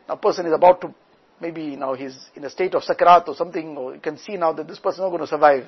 a 0.10 0.18
person 0.18 0.46
is 0.46 0.54
about 0.54 0.82
to, 0.82 0.94
maybe 1.40 1.76
now 1.76 1.94
he's 1.94 2.18
in 2.36 2.44
a 2.44 2.50
state 2.50 2.74
of 2.74 2.82
sakarat 2.82 3.28
or 3.28 3.36
something, 3.36 3.78
or 3.78 3.94
you 3.94 4.02
can 4.02 4.18
see 4.18 4.38
now 4.38 4.54
that 4.54 4.68
this 4.68 4.80
person 4.80 5.04
is 5.04 5.06
not 5.06 5.10
going 5.10 5.22
to 5.22 5.28
survive. 5.28 5.66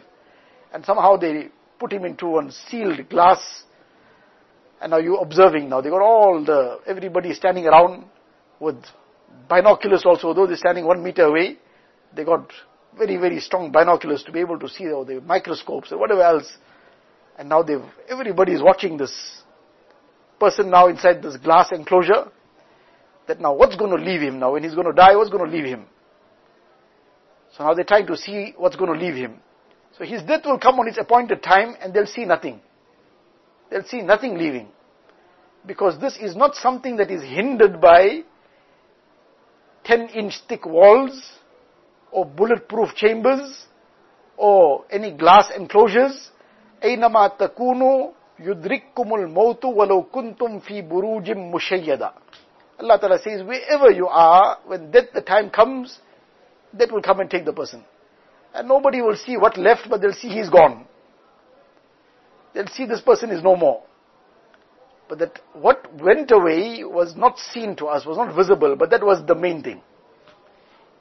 And 0.73 0.85
somehow 0.85 1.17
they 1.17 1.49
put 1.79 1.93
him 1.93 2.05
into 2.05 2.27
one 2.27 2.51
sealed 2.51 3.09
glass, 3.09 3.63
and 4.81 4.91
now 4.91 4.97
you're 4.97 5.21
observing 5.21 5.69
now, 5.69 5.81
they 5.81 5.89
got 5.89 6.01
all 6.01 6.43
the, 6.43 6.79
everybody 6.85 7.33
standing 7.33 7.65
around 7.65 8.05
with 8.59 8.77
binoculars 9.47 10.03
also, 10.05 10.33
though 10.33 10.47
they're 10.47 10.57
standing 10.57 10.85
one 10.85 11.03
meter 11.03 11.23
away, 11.23 11.57
they 12.15 12.23
got 12.23 12.51
very, 12.97 13.17
very 13.17 13.39
strong 13.39 13.71
binoculars 13.71 14.23
to 14.23 14.31
be 14.31 14.39
able 14.39 14.59
to 14.59 14.67
see, 14.67 14.87
or 14.87 15.05
the 15.05 15.21
microscopes, 15.21 15.91
or 15.91 15.97
whatever 15.97 16.21
else. 16.21 16.51
And 17.37 17.49
now 17.49 17.63
they've, 17.63 17.83
everybody 18.09 18.53
is 18.53 18.61
watching 18.61 18.97
this 18.97 19.41
person 20.39 20.69
now 20.69 20.87
inside 20.87 21.21
this 21.21 21.37
glass 21.37 21.69
enclosure. 21.71 22.31
That 23.27 23.39
now 23.39 23.53
what's 23.53 23.75
going 23.75 23.95
to 23.95 24.03
leave 24.03 24.21
him 24.21 24.39
now? 24.39 24.53
When 24.53 24.63
he's 24.63 24.73
going 24.73 24.87
to 24.87 24.93
die, 24.93 25.15
what's 25.15 25.29
going 25.29 25.49
to 25.49 25.55
leave 25.55 25.65
him? 25.65 25.85
So 27.55 27.63
now 27.63 27.73
they're 27.73 27.85
trying 27.85 28.07
to 28.07 28.17
see 28.17 28.53
what's 28.57 28.75
going 28.75 28.91
to 28.91 29.05
leave 29.05 29.15
him. 29.15 29.39
So 29.98 30.04
his 30.04 30.22
death 30.22 30.44
will 30.44 30.58
come 30.58 30.80
on 30.80 30.88
its 30.88 30.98
appointed 30.98 31.42
time 31.42 31.76
and 31.80 31.94
they'll 31.94 32.06
see 32.06 32.24
nothing. 32.24 32.60
They'll 33.70 33.84
see 33.84 34.02
nothing 34.02 34.36
leaving. 34.36 34.68
Because 35.66 35.98
this 36.00 36.16
is 36.20 36.36
not 36.36 36.56
something 36.56 36.96
that 36.96 37.10
is 37.10 37.22
hindered 37.22 37.80
by 37.80 38.22
10 39.84 40.08
inch 40.08 40.34
thick 40.48 40.66
walls 40.66 41.32
or 42.10 42.24
bulletproof 42.26 42.94
chambers 42.94 43.66
or 44.36 44.84
any 44.90 45.12
glass 45.12 45.50
enclosures. 45.56 46.30
أينما 46.82 47.26
تكونوا 47.38 48.10
يدرككم 48.38 49.14
الموت 49.14 49.64
ولو 49.64 50.02
كنتم 50.02 50.58
في 50.58 50.82
بروج 50.82 51.30
مشيدة. 51.30 52.12
Allah 52.78 52.98
Ta'ala 52.98 53.18
says, 53.20 53.42
wherever 53.42 53.90
you 53.90 54.08
are, 54.08 54.58
when 54.66 54.90
death 54.90 55.12
the 55.14 55.20
time 55.20 55.48
comes, 55.48 56.00
death 56.76 56.90
will 56.90 57.02
come 57.02 57.20
and 57.20 57.30
take 57.30 57.44
the 57.44 57.52
person. 57.52 57.84
And 58.53 58.67
nobody 58.67 59.01
will 59.01 59.15
see 59.15 59.37
what 59.37 59.57
left, 59.57 59.89
but 59.89 60.01
they'll 60.01 60.13
see 60.13 60.29
he's 60.29 60.49
gone. 60.49 60.85
They'll 62.53 62.67
see 62.67 62.85
this 62.85 63.01
person 63.01 63.29
is 63.29 63.43
no 63.43 63.55
more. 63.55 63.83
But 65.07 65.19
that 65.19 65.39
what 65.53 65.85
went 66.01 66.31
away 66.31 66.83
was 66.83 67.15
not 67.15 67.37
seen 67.37 67.75
to 67.77 67.87
us, 67.87 68.05
was 68.05 68.17
not 68.17 68.35
visible, 68.35 68.75
but 68.75 68.89
that 68.91 69.03
was 69.03 69.25
the 69.25 69.35
main 69.35 69.63
thing. 69.63 69.81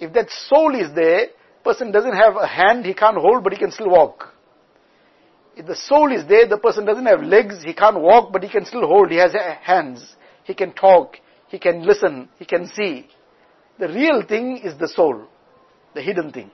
If 0.00 0.12
that 0.12 0.30
soul 0.30 0.74
is 0.74 0.94
there, 0.94 1.28
person 1.64 1.92
doesn't 1.92 2.14
have 2.14 2.36
a 2.36 2.46
hand, 2.46 2.86
he 2.86 2.94
can't 2.94 3.18
hold, 3.18 3.44
but 3.44 3.52
he 3.52 3.58
can 3.58 3.70
still 3.70 3.90
walk. 3.90 4.32
If 5.56 5.66
the 5.66 5.76
soul 5.76 6.10
is 6.12 6.26
there, 6.26 6.46
the 6.46 6.56
person 6.56 6.86
doesn't 6.86 7.04
have 7.04 7.22
legs, 7.22 7.62
he 7.62 7.74
can't 7.74 8.00
walk, 8.00 8.32
but 8.32 8.42
he 8.42 8.48
can 8.48 8.64
still 8.64 8.86
hold, 8.86 9.10
he 9.10 9.16
has 9.18 9.34
hands, 9.62 10.14
he 10.44 10.54
can 10.54 10.72
talk, 10.72 11.16
he 11.48 11.58
can 11.58 11.84
listen, 11.84 12.28
he 12.38 12.44
can 12.44 12.68
see. 12.68 13.08
The 13.78 13.88
real 13.88 14.22
thing 14.22 14.58
is 14.58 14.78
the 14.78 14.88
soul, 14.88 15.26
the 15.94 16.00
hidden 16.00 16.32
thing. 16.32 16.50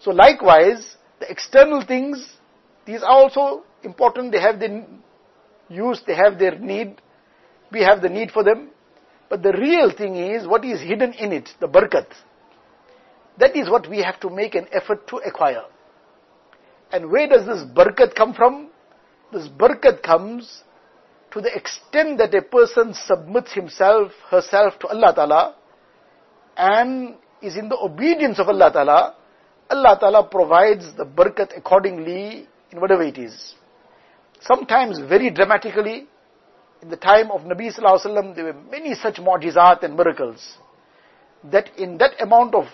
So 0.00 0.10
likewise, 0.10 0.96
the 1.20 1.30
external 1.30 1.84
things, 1.84 2.36
these 2.86 3.02
are 3.02 3.10
also 3.10 3.64
important, 3.82 4.32
they 4.32 4.40
have 4.40 4.60
their 4.60 4.86
use, 5.68 6.00
they 6.06 6.14
have 6.14 6.38
their 6.38 6.58
need, 6.58 7.00
we 7.70 7.82
have 7.82 8.00
the 8.00 8.08
need 8.08 8.30
for 8.30 8.44
them. 8.44 8.70
But 9.28 9.42
the 9.42 9.52
real 9.52 9.90
thing 9.90 10.16
is 10.16 10.46
what 10.46 10.64
is 10.64 10.80
hidden 10.80 11.12
in 11.12 11.32
it, 11.32 11.50
the 11.60 11.68
barakat. 11.68 12.06
That 13.38 13.54
is 13.54 13.68
what 13.68 13.88
we 13.88 14.02
have 14.02 14.18
to 14.20 14.30
make 14.30 14.54
an 14.54 14.66
effort 14.72 15.06
to 15.08 15.16
acquire. 15.18 15.64
And 16.90 17.10
where 17.10 17.28
does 17.28 17.46
this 17.46 17.62
barakat 17.76 18.14
come 18.14 18.34
from? 18.34 18.70
This 19.32 19.48
barakat 19.48 20.02
comes 20.02 20.62
to 21.32 21.40
the 21.40 21.54
extent 21.54 22.18
that 22.18 22.34
a 22.34 22.42
person 22.42 22.94
submits 22.94 23.52
himself, 23.52 24.12
herself 24.30 24.78
to 24.80 24.88
Allah 24.88 25.12
Ta'ala 25.14 25.54
and 26.56 27.14
is 27.42 27.56
in 27.56 27.68
the 27.68 27.76
obedience 27.76 28.38
of 28.38 28.48
Allah 28.48 28.72
Ta'ala, 28.72 29.14
Allah 29.70 29.98
Ta'ala 30.00 30.24
provides 30.24 30.94
the 30.96 31.04
barakat 31.04 31.56
accordingly 31.56 32.48
in 32.70 32.80
whatever 32.80 33.02
it 33.02 33.18
is. 33.18 33.54
Sometimes 34.40 34.98
very 34.98 35.30
dramatically, 35.30 36.06
in 36.80 36.88
the 36.88 36.96
time 36.96 37.30
of 37.30 37.42
Nabi 37.42 37.74
Sallallahu 37.74 38.00
Alaihi 38.00 38.06
Wasallam, 38.06 38.34
there 38.34 38.44
were 38.44 38.56
many 38.70 38.94
such 38.94 39.16
mu'jizat 39.16 39.82
and 39.82 39.96
miracles. 39.96 40.56
That 41.50 41.70
in 41.76 41.98
that 41.98 42.20
amount 42.20 42.54
of 42.54 42.64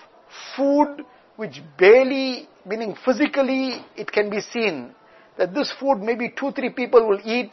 food 0.56 1.04
which 1.36 1.62
barely, 1.78 2.48
meaning 2.64 2.96
physically, 3.04 3.84
it 3.96 4.10
can 4.12 4.30
be 4.30 4.40
seen 4.40 4.94
that 5.36 5.54
this 5.54 5.72
food 5.80 5.98
maybe 5.98 6.32
two, 6.38 6.52
three 6.52 6.70
people 6.70 7.08
will 7.08 7.20
eat 7.24 7.52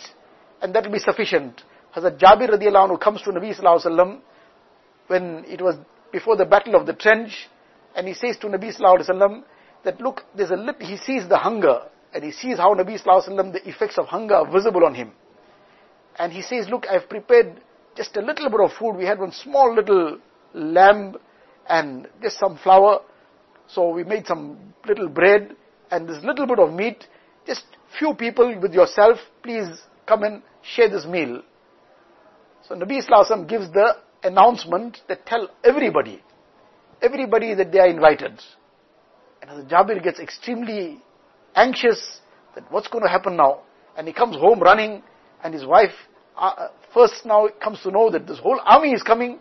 and 0.61 0.73
that 0.75 0.85
will 0.85 0.91
be 0.91 0.99
sufficient. 0.99 1.63
Hazrat 1.95 2.19
Jabir 2.19 2.49
radiallahu 2.49 2.89
anhu 2.89 3.01
comes 3.01 3.21
to 3.23 3.31
Nabi 3.31 3.57
sallallahu 3.57 3.85
alaihi 3.85 3.87
wasallam 3.87 4.19
when 5.07 5.45
it 5.47 5.61
was 5.61 5.75
before 6.11 6.37
the 6.37 6.45
battle 6.45 6.75
of 6.75 6.85
the 6.85 6.93
trench 6.93 7.49
and 7.95 8.07
he 8.07 8.13
says 8.13 8.37
to 8.37 8.47
Nabi 8.47 8.75
sallallahu 8.75 8.99
alaihi 8.99 9.09
wasallam 9.09 9.43
that 9.83 10.01
look, 10.01 10.23
there's 10.35 10.51
a 10.51 10.55
lit, 10.55 10.81
he 10.81 10.97
sees 10.97 11.27
the 11.27 11.37
hunger 11.37 11.79
and 12.13 12.23
he 12.23 12.31
sees 12.31 12.57
how 12.57 12.73
Nabi 12.73 13.01
sallallahu 13.01 13.27
alaihi 13.27 13.39
wasallam, 13.39 13.53
the 13.53 13.69
effects 13.69 13.97
of 13.97 14.05
hunger 14.07 14.35
are 14.35 14.51
visible 14.51 14.85
on 14.85 14.95
him. 14.95 15.11
And 16.17 16.31
he 16.31 16.41
says, 16.41 16.67
look, 16.69 16.85
I've 16.87 17.09
prepared 17.09 17.61
just 17.95 18.15
a 18.17 18.21
little 18.21 18.49
bit 18.49 18.59
of 18.59 18.71
food. 18.77 18.95
We 18.97 19.05
had 19.05 19.19
one 19.19 19.31
small 19.31 19.73
little 19.73 20.19
lamb 20.53 21.15
and 21.67 22.07
just 22.21 22.37
some 22.37 22.57
flour. 22.57 22.99
So 23.67 23.89
we 23.89 24.03
made 24.03 24.27
some 24.27 24.73
little 24.85 25.07
bread 25.07 25.55
and 25.89 26.07
this 26.07 26.23
little 26.23 26.45
bit 26.45 26.59
of 26.59 26.73
meat. 26.73 27.05
Just 27.47 27.63
few 27.97 28.13
people 28.13 28.59
with 28.61 28.73
yourself, 28.73 29.17
please 29.41 29.81
come 30.05 30.23
and 30.23 30.41
share 30.61 30.89
this 30.89 31.05
meal. 31.05 31.41
So 32.67 32.75
Nabi 32.75 33.01
Wasallam 33.01 33.47
gives 33.47 33.71
the 33.71 33.95
announcement 34.23 34.99
that 35.07 35.25
tell 35.25 35.49
everybody, 35.63 36.21
everybody 37.01 37.53
that 37.55 37.71
they 37.71 37.79
are 37.79 37.87
invited. 37.87 38.39
And 39.41 39.69
Jabir 39.69 40.03
gets 40.03 40.19
extremely 40.19 41.01
anxious 41.55 42.19
that 42.55 42.71
what's 42.71 42.87
going 42.87 43.03
to 43.03 43.09
happen 43.09 43.35
now. 43.35 43.61
And 43.97 44.07
he 44.07 44.13
comes 44.13 44.35
home 44.35 44.59
running 44.59 45.03
and 45.43 45.53
his 45.53 45.65
wife 45.65 45.91
uh, 46.37 46.67
first 46.93 47.25
now 47.25 47.47
comes 47.61 47.81
to 47.81 47.91
know 47.91 48.09
that 48.09 48.27
this 48.27 48.39
whole 48.39 48.59
army 48.63 48.91
is 48.91 49.03
coming 49.03 49.39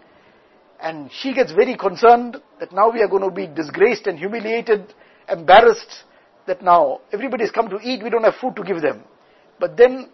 and 0.80 1.10
she 1.12 1.34
gets 1.34 1.52
very 1.52 1.76
concerned 1.76 2.40
that 2.58 2.72
now 2.72 2.90
we 2.90 3.02
are 3.02 3.08
going 3.08 3.22
to 3.22 3.30
be 3.30 3.46
disgraced 3.46 4.06
and 4.06 4.18
humiliated, 4.18 4.94
embarrassed, 5.28 6.04
that 6.46 6.62
now 6.62 7.00
everybody 7.12 7.44
has 7.44 7.50
come 7.50 7.68
to 7.68 7.78
eat, 7.82 8.02
we 8.02 8.10
don't 8.10 8.24
have 8.24 8.34
food 8.40 8.56
to 8.56 8.62
give 8.62 8.80
them. 8.80 9.04
But 9.58 9.76
then 9.76 10.08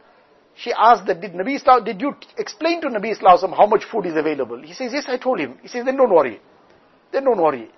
she 0.57 0.73
asked 0.73 1.07
that, 1.07 1.21
did 1.21 1.33
Nabi 1.33 1.57
Islam, 1.57 1.85
did 1.85 2.01
you 2.01 2.15
explain 2.37 2.81
to 2.81 2.89
Nabi 2.89 3.13
Islam 3.13 3.53
how 3.53 3.67
much 3.67 3.85
food 3.91 4.07
is 4.07 4.17
available? 4.17 4.61
He 4.61 4.75
says, 4.75 4.91
yes, 4.93 5.05
I 5.07 5.19
told 5.19 5.39
him. 5.39 5.59
He 5.63 5.69
says, 5.69 5.85
then 5.85 5.97
don't 5.97 6.13
worry. 6.13 6.41
Then 7.17 7.25
don't 7.25 7.41
worry. 7.41 7.71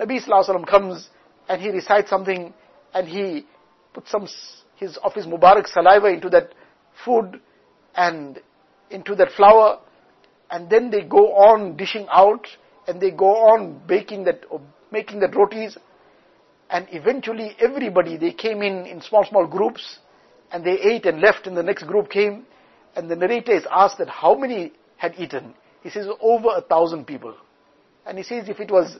Nabi 0.00 0.16
Islam 0.16 0.64
comes 0.64 1.10
and 1.50 1.60
he 1.60 1.68
recites 1.68 2.08
something 2.08 2.54
and 2.94 3.06
he 3.06 3.44
puts 3.92 4.10
some 4.10 4.26
his, 4.76 4.96
of 5.04 5.12
his 5.12 5.26
Mubarak 5.26 5.68
saliva 5.68 6.06
into 6.06 6.30
that 6.30 6.54
food 7.04 7.38
and 7.94 8.40
into 8.90 9.14
that 9.16 9.32
flour 9.32 9.80
and 10.50 10.70
then 10.70 10.88
they 10.90 11.02
go 11.02 11.34
on 11.34 11.76
dishing 11.76 12.06
out 12.10 12.46
and 12.88 12.98
they 12.98 13.10
go 13.10 13.26
on 13.26 13.82
baking 13.86 14.24
that, 14.24 14.44
making 14.90 15.20
that 15.20 15.36
rotis. 15.36 15.76
And 16.70 16.86
eventually 16.90 17.54
everybody, 17.60 18.16
they 18.16 18.32
came 18.32 18.62
in 18.62 18.86
in 18.86 19.02
small, 19.02 19.26
small 19.26 19.46
groups 19.46 19.98
and 20.50 20.64
they 20.64 20.80
ate 20.80 21.04
and 21.04 21.20
left 21.20 21.46
and 21.46 21.54
the 21.54 21.62
next 21.62 21.82
group 21.82 22.08
came 22.08 22.46
and 22.96 23.10
the 23.10 23.16
narrator 23.16 23.52
is 23.52 23.66
asked 23.70 23.98
that 23.98 24.08
how 24.08 24.34
many 24.34 24.72
had 24.96 25.14
eaten. 25.18 25.52
He 25.82 25.90
says 25.90 26.06
over 26.22 26.48
a 26.56 26.62
thousand 26.62 27.06
people. 27.06 27.34
And 28.06 28.18
he 28.18 28.24
says 28.24 28.48
if 28.48 28.60
it 28.60 28.70
was 28.70 28.98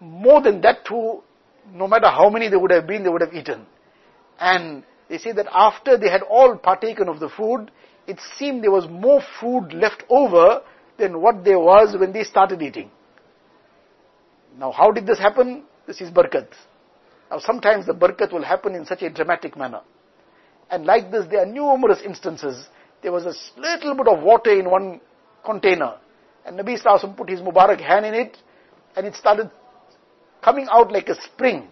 more 0.00 0.42
than 0.42 0.60
that 0.60 0.84
too, 0.84 1.22
no 1.72 1.88
matter 1.88 2.08
how 2.08 2.28
many 2.28 2.48
they 2.48 2.56
would 2.56 2.70
have 2.70 2.86
been, 2.86 3.02
they 3.02 3.08
would 3.08 3.22
have 3.22 3.32
eaten. 3.32 3.66
And 4.38 4.84
they 5.08 5.18
say 5.18 5.32
that 5.32 5.46
after 5.52 5.96
they 5.96 6.10
had 6.10 6.22
all 6.22 6.56
partaken 6.56 7.08
of 7.08 7.20
the 7.20 7.28
food, 7.28 7.70
it 8.06 8.18
seemed 8.36 8.62
there 8.62 8.70
was 8.70 8.88
more 8.88 9.22
food 9.40 9.72
left 9.72 10.02
over 10.08 10.62
than 10.98 11.20
what 11.20 11.44
there 11.44 11.58
was 11.58 11.96
when 11.98 12.12
they 12.12 12.24
started 12.24 12.60
eating. 12.60 12.90
Now 14.58 14.72
how 14.72 14.90
did 14.90 15.06
this 15.06 15.18
happen? 15.18 15.64
This 15.86 16.00
is 16.00 16.10
barakat. 16.10 16.48
Now 17.30 17.38
sometimes 17.38 17.86
the 17.86 17.94
barakat 17.94 18.32
will 18.32 18.44
happen 18.44 18.74
in 18.74 18.84
such 18.84 19.02
a 19.02 19.10
dramatic 19.10 19.56
manner. 19.56 19.80
And 20.70 20.84
like 20.84 21.10
this, 21.10 21.26
there 21.30 21.42
are 21.42 21.46
numerous 21.46 22.00
instances. 22.04 22.66
There 23.02 23.12
was 23.12 23.24
a 23.24 23.60
little 23.60 23.94
bit 23.94 24.08
of 24.08 24.22
water 24.22 24.58
in 24.58 24.70
one 24.70 25.00
container. 25.44 25.96
And 26.44 26.58
Nabi 26.58 26.80
Sallallahu 26.82 27.16
put 27.16 27.30
his 27.30 27.40
Mubarak 27.40 27.80
hand 27.80 28.06
in 28.06 28.14
it, 28.14 28.36
and 28.96 29.06
it 29.06 29.14
started 29.14 29.50
coming 30.42 30.66
out 30.70 30.90
like 30.90 31.08
a 31.08 31.14
spring. 31.22 31.68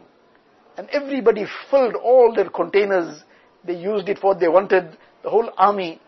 And 0.76 0.88
everybody 0.90 1.44
filled 1.70 1.96
all 1.96 2.32
their 2.34 2.48
containers. 2.48 3.22
They 3.64 3.74
used 3.74 4.08
it 4.08 4.18
for 4.18 4.28
what 4.28 4.40
they 4.40 4.48
wanted, 4.48 4.96
the 5.22 5.30
whole 5.30 5.50
army, 5.58 6.00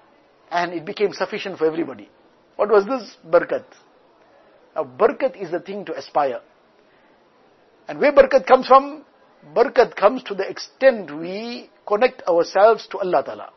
and 0.51 0.73
it 0.73 0.85
became 0.85 1.13
sufficient 1.13 1.59
for 1.59 1.67
everybody. 1.67 2.09
What 2.57 2.71
was 2.71 2.87
this? 2.87 3.17
Barakat. 3.29 3.65
Now, 4.75 4.85
barakat 4.85 5.41
is 5.41 5.51
the 5.51 5.61
thing 5.61 5.85
to 5.87 5.97
aspire. 5.97 6.41
And 7.89 7.99
where 7.99 8.13
barakat 8.13 8.47
comes 8.47 8.67
from? 8.67 9.05
Barakat 9.55 9.97
comes 9.97 10.23
to 10.25 10.35
the 10.35 10.49
extent 10.49 11.11
we 11.11 11.69
connect 11.87 12.23
ourselves 12.29 12.87
to 12.93 12.99
Allah 12.99 13.25
Ta'ala. 13.25 13.51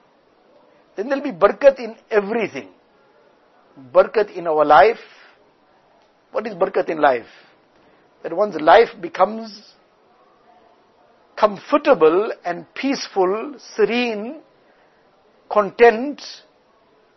Then 0.96 1.10
there'll 1.10 1.24
be 1.24 1.32
barakat 1.32 1.80
in 1.80 1.96
everything. 2.10 2.70
Barakat 3.78 4.36
in 4.36 4.48
our 4.48 4.64
life. 4.64 5.00
What 6.32 6.48
is 6.48 6.54
barakat 6.54 6.90
in 6.90 7.00
life? 7.00 7.28
That 8.24 8.36
one's 8.36 8.60
life 8.60 8.90
becomes 9.00 9.74
comfortable 11.38 12.32
and 12.44 12.66
peaceful, 12.74 13.56
serene, 13.76 14.42
content, 15.50 16.22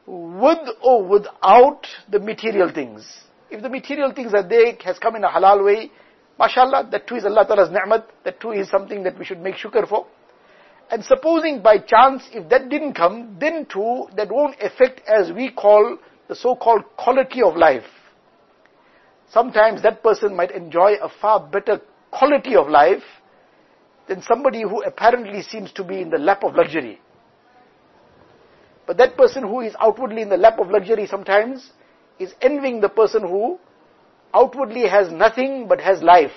with 0.06 0.68
or 0.82 1.04
without 1.04 1.86
the 2.10 2.18
material 2.18 2.72
things. 2.72 3.06
If 3.50 3.62
the 3.62 3.68
material 3.68 4.12
things 4.12 4.34
are 4.34 4.46
there, 4.46 4.74
has 4.84 4.98
come 4.98 5.16
in 5.16 5.24
a 5.24 5.28
halal 5.28 5.64
way, 5.64 5.90
mashallah, 6.38 6.88
that 6.90 7.06
too 7.06 7.16
is 7.16 7.24
Allah 7.24 7.46
Ta'ala's 7.46 7.70
ni'mat, 7.70 8.06
that 8.24 8.40
too 8.40 8.52
is 8.52 8.68
something 8.68 9.02
that 9.04 9.18
we 9.18 9.24
should 9.24 9.40
make 9.40 9.54
shukr 9.56 9.88
for. 9.88 10.06
And 10.90 11.04
supposing 11.04 11.62
by 11.62 11.78
chance, 11.78 12.28
if 12.32 12.48
that 12.48 12.68
didn't 12.68 12.94
come, 12.94 13.36
then 13.38 13.66
too, 13.66 14.06
that 14.16 14.30
won't 14.30 14.56
affect 14.60 15.02
as 15.06 15.30
we 15.32 15.50
call 15.50 15.98
the 16.28 16.34
so-called 16.34 16.84
quality 16.96 17.42
of 17.42 17.56
life. 17.56 17.84
Sometimes 19.30 19.82
that 19.82 20.02
person 20.02 20.36
might 20.36 20.50
enjoy 20.50 20.94
a 21.02 21.08
far 21.20 21.40
better 21.40 21.80
quality 22.10 22.54
of 22.54 22.68
life 22.68 23.02
than 24.08 24.22
somebody 24.22 24.62
who 24.62 24.82
apparently 24.82 25.42
seems 25.42 25.72
to 25.72 25.84
be 25.84 26.00
in 26.00 26.10
the 26.10 26.18
lap 26.18 26.42
of 26.44 26.54
luxury. 26.54 27.00
But 28.86 28.96
that 28.96 29.16
person 29.18 29.42
who 29.42 29.60
is 29.60 29.74
outwardly 29.80 30.22
in 30.22 30.30
the 30.30 30.36
lap 30.36 30.58
of 30.58 30.70
luxury 30.70 31.06
sometimes 31.06 31.72
is 32.18 32.32
envying 32.40 32.80
the 32.80 32.88
person 32.88 33.22
who 33.22 33.58
outwardly 34.32 34.88
has 34.88 35.12
nothing 35.12 35.68
but 35.68 35.80
has 35.80 36.02
life. 36.02 36.32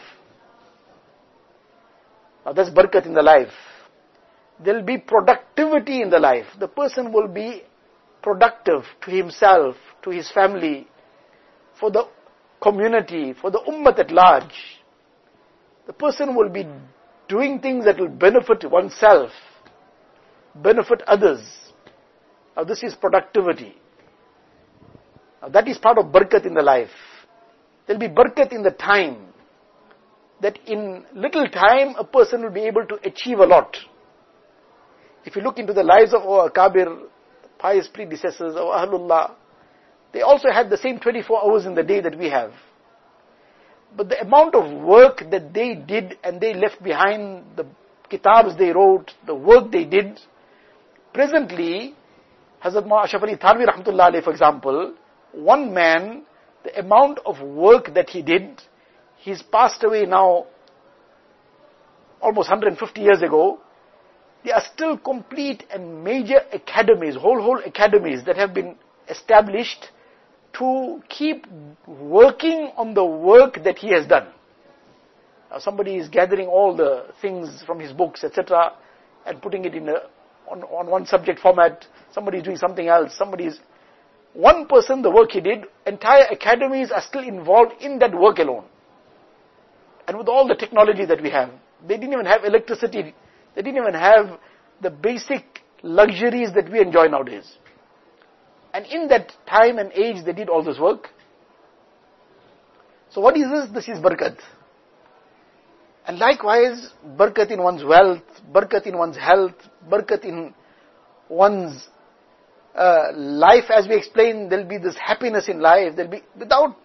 Now 2.46 2.54
that's 2.54 2.70
barakat 2.70 3.06
in 3.06 3.14
the 3.14 3.22
life. 3.22 3.54
There'll 4.64 4.84
be 4.84 4.98
productivity 4.98 6.02
in 6.02 6.10
the 6.10 6.20
life. 6.20 6.46
The 6.60 6.68
person 6.68 7.14
will 7.14 7.28
be 7.28 7.64
productive 8.22 8.84
to 9.04 9.12
himself, 9.12 9.76
to 10.04 10.10
his 10.10 10.32
family, 10.32 10.88
for 11.80 11.92
the 11.92 12.08
community, 12.62 13.34
for 13.34 13.52
the 13.52 13.60
ummah 13.68 13.98
at 13.98 14.12
large. 14.12 14.54
The 15.88 15.94
person 15.94 16.36
will 16.36 16.50
be 16.50 16.68
doing 17.28 17.60
things 17.60 17.86
that 17.86 18.00
will 18.00 18.10
benefit 18.10 18.70
oneself, 18.70 19.32
benefit 20.56 21.02
others. 21.08 21.42
Now 22.56 22.64
this 22.64 22.84
is 22.84 22.94
productivity. 22.94 23.76
Now 25.42 25.50
that 25.50 25.68
is 25.68 25.78
part 25.78 25.98
of 25.98 26.06
barakat 26.06 26.46
in 26.46 26.54
the 26.54 26.62
life. 26.62 26.92
There'll 27.88 28.00
be 28.00 28.10
barakat 28.10 28.54
in 28.54 28.62
the 28.64 28.72
time. 28.72 29.28
That 30.42 30.58
in 30.66 31.06
little 31.16 31.48
time 31.48 31.96
a 31.98 32.04
person 32.04 32.42
will 32.42 32.52
be 32.52 32.62
able 32.62 32.86
to 32.88 32.96
achieve 33.04 33.40
a 33.40 33.46
lot. 33.46 33.78
If 35.24 35.36
you 35.36 35.44
look 35.44 35.60
into 35.60 35.74
the 35.74 35.84
lives 35.84 36.14
of 36.14 36.24
our 36.24 36.50
Kabir, 36.50 36.98
pious 37.62 37.88
predecessors, 37.88 38.56
our 38.56 38.86
Ahlullah, 38.86 39.36
they 40.12 40.22
also 40.22 40.50
had 40.52 40.70
the 40.70 40.78
same 40.78 41.00
24 41.00 41.46
hours 41.46 41.66
in 41.66 41.76
the 41.76 41.84
day 41.84 42.02
that 42.02 42.18
we 42.18 42.30
have. 42.30 42.52
But 43.96 44.10
the 44.10 44.20
amount 44.22 44.56
of 44.56 44.82
work 44.82 45.24
that 45.32 45.54
they 45.54 45.76
did 45.76 46.18
and 46.24 46.42
they 46.42 46.54
left 46.54 46.82
behind, 46.82 47.46
the 47.56 47.66
kitabs 48.10 48.58
they 48.58 48.72
wrote, 48.72 49.12
the 49.26 49.36
work 49.36 49.72
they 49.72 49.86
did, 49.86 50.20
presently, 51.14 51.94
Hazrat 52.64 52.86
Ashraf 53.04 53.24
Ali 53.24 53.36
Thanvi 53.36 53.66
Rahmatullah 53.68 54.24
for 54.24 54.32
example, 54.32 54.96
one 55.34 55.74
man, 55.74 56.24
the 56.64 56.80
amount 56.80 57.20
of 57.26 57.42
work 57.42 57.94
that 57.94 58.10
he 58.10 58.22
did, 58.22 58.62
he's 59.18 59.42
passed 59.42 59.84
away 59.84 60.06
now 60.06 60.46
almost 62.22 62.50
150 62.50 63.02
years 63.02 63.22
ago. 63.22 63.60
There 64.44 64.56
are 64.56 64.64
still 64.74 64.98
complete 64.98 65.64
and 65.72 66.04
major 66.04 66.42
academies, 66.52 67.16
whole, 67.16 67.42
whole 67.42 67.62
academies 67.64 68.26
that 68.26 68.38
have 68.38 68.54
been 68.54 68.76
established 69.08 69.90
to 70.54 71.02
keep 71.10 71.46
working 71.88 72.72
on 72.76 72.94
the 72.94 73.06
work 73.06 73.64
that 73.64 73.78
he 73.78 73.92
has 73.94 74.06
done. 74.08 74.28
Now 75.50 75.60
somebody 75.60 75.98
is 75.98 76.10
gathering 76.10 76.48
all 76.48 76.76
the 76.76 77.08
things 77.22 77.64
from 77.66 77.80
his 77.80 77.92
books, 77.92 78.24
etc., 78.24 78.74
and 79.26 79.42
putting 79.42 79.66
it 79.66 79.76
in 79.76 79.90
a 79.90 80.02
on, 80.52 80.64
on 80.64 80.88
one 80.88 81.06
subject 81.06 81.40
format, 81.40 81.86
somebody 82.12 82.40
is 82.40 82.44
doing 82.44 82.58
something 82.58 82.88
else, 82.88 83.16
somebody 83.18 83.46
is, 83.46 83.60
one 84.34 84.68
person, 84.68 85.02
the 85.02 85.10
work 85.10 85.32
he 85.32 85.42
did, 85.42 85.66
entire 85.86 86.26
academies 86.32 86.92
are 86.92 87.02
still 87.02 87.24
involved 87.24 87.74
in 87.82 88.00
that 88.00 88.14
work 88.14 88.40
alone. 88.40 88.66
And 90.08 90.18
with 90.18 90.28
all 90.28 90.48
the 90.48 90.56
technology 90.56 91.06
that 91.06 91.22
we 91.22 91.30
have, 91.30 91.52
they 91.88 91.96
didn't 91.96 92.14
even 92.14 92.26
have 92.26 92.44
electricity, 92.44 93.14
they 93.56 93.62
didn't 93.62 93.82
even 93.82 93.94
have 93.94 94.40
the 94.82 94.90
basic 94.90 95.62
luxuries 95.84 96.54
that 96.56 96.72
we 96.72 96.80
enjoy 96.80 97.08
nowadays. 97.08 97.52
And 98.74 98.86
in 98.86 99.08
that 99.10 99.34
time 99.48 99.78
and 99.78 99.92
age, 99.94 100.24
they 100.26 100.34
did 100.34 100.50
all 100.50 100.64
this 100.64 100.80
work. 100.80 101.10
So 103.10 103.20
what 103.20 103.36
is 103.36 103.50
this? 103.50 103.70
This 103.74 103.90
is 103.90 104.02
barakat. 104.02 104.38
And 106.08 106.18
likewise, 106.18 106.94
barakat 107.18 107.52
in 107.52 107.62
one's 107.62 107.84
wealth, 107.84 108.24
barakat 108.52 108.88
in 108.88 108.98
one's 108.98 109.18
health, 109.18 109.56
barakat 109.90 110.24
in 110.24 110.54
one's 111.30 111.88
uh, 112.76 113.12
life, 113.14 113.66
as 113.70 113.88
we 113.88 113.96
explained, 113.96 114.52
there'll 114.52 114.68
be 114.68 114.78
this 114.78 114.96
happiness 114.96 115.50
in 115.50 115.60
life, 115.60 115.96
there'll 115.96 116.12
be, 116.12 116.24
without 116.40 116.76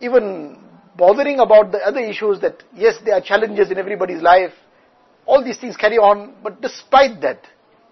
even 0.00 0.58
bothering 0.96 1.40
about 1.40 1.72
the 1.72 1.78
other 1.78 2.00
issues 2.00 2.40
that, 2.40 2.62
yes, 2.74 2.94
there 3.04 3.14
are 3.14 3.20
challenges 3.20 3.70
in 3.70 3.78
everybody's 3.78 4.20
life, 4.20 4.52
all 5.26 5.44
these 5.44 5.58
things 5.58 5.76
carry 5.76 5.98
on, 5.98 6.34
but 6.42 6.60
despite 6.62 7.20
that, 7.22 7.42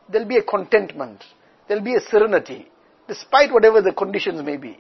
there'll 0.08 0.28
be 0.28 0.36
a 0.36 0.42
contentment, 0.42 1.24
there'll 1.68 1.84
be 1.84 1.94
a 1.94 2.00
serenity, 2.00 2.70
despite 3.08 3.52
whatever 3.52 3.82
the 3.82 3.92
conditions 3.92 4.42
may 4.42 4.56
be. 4.56 4.78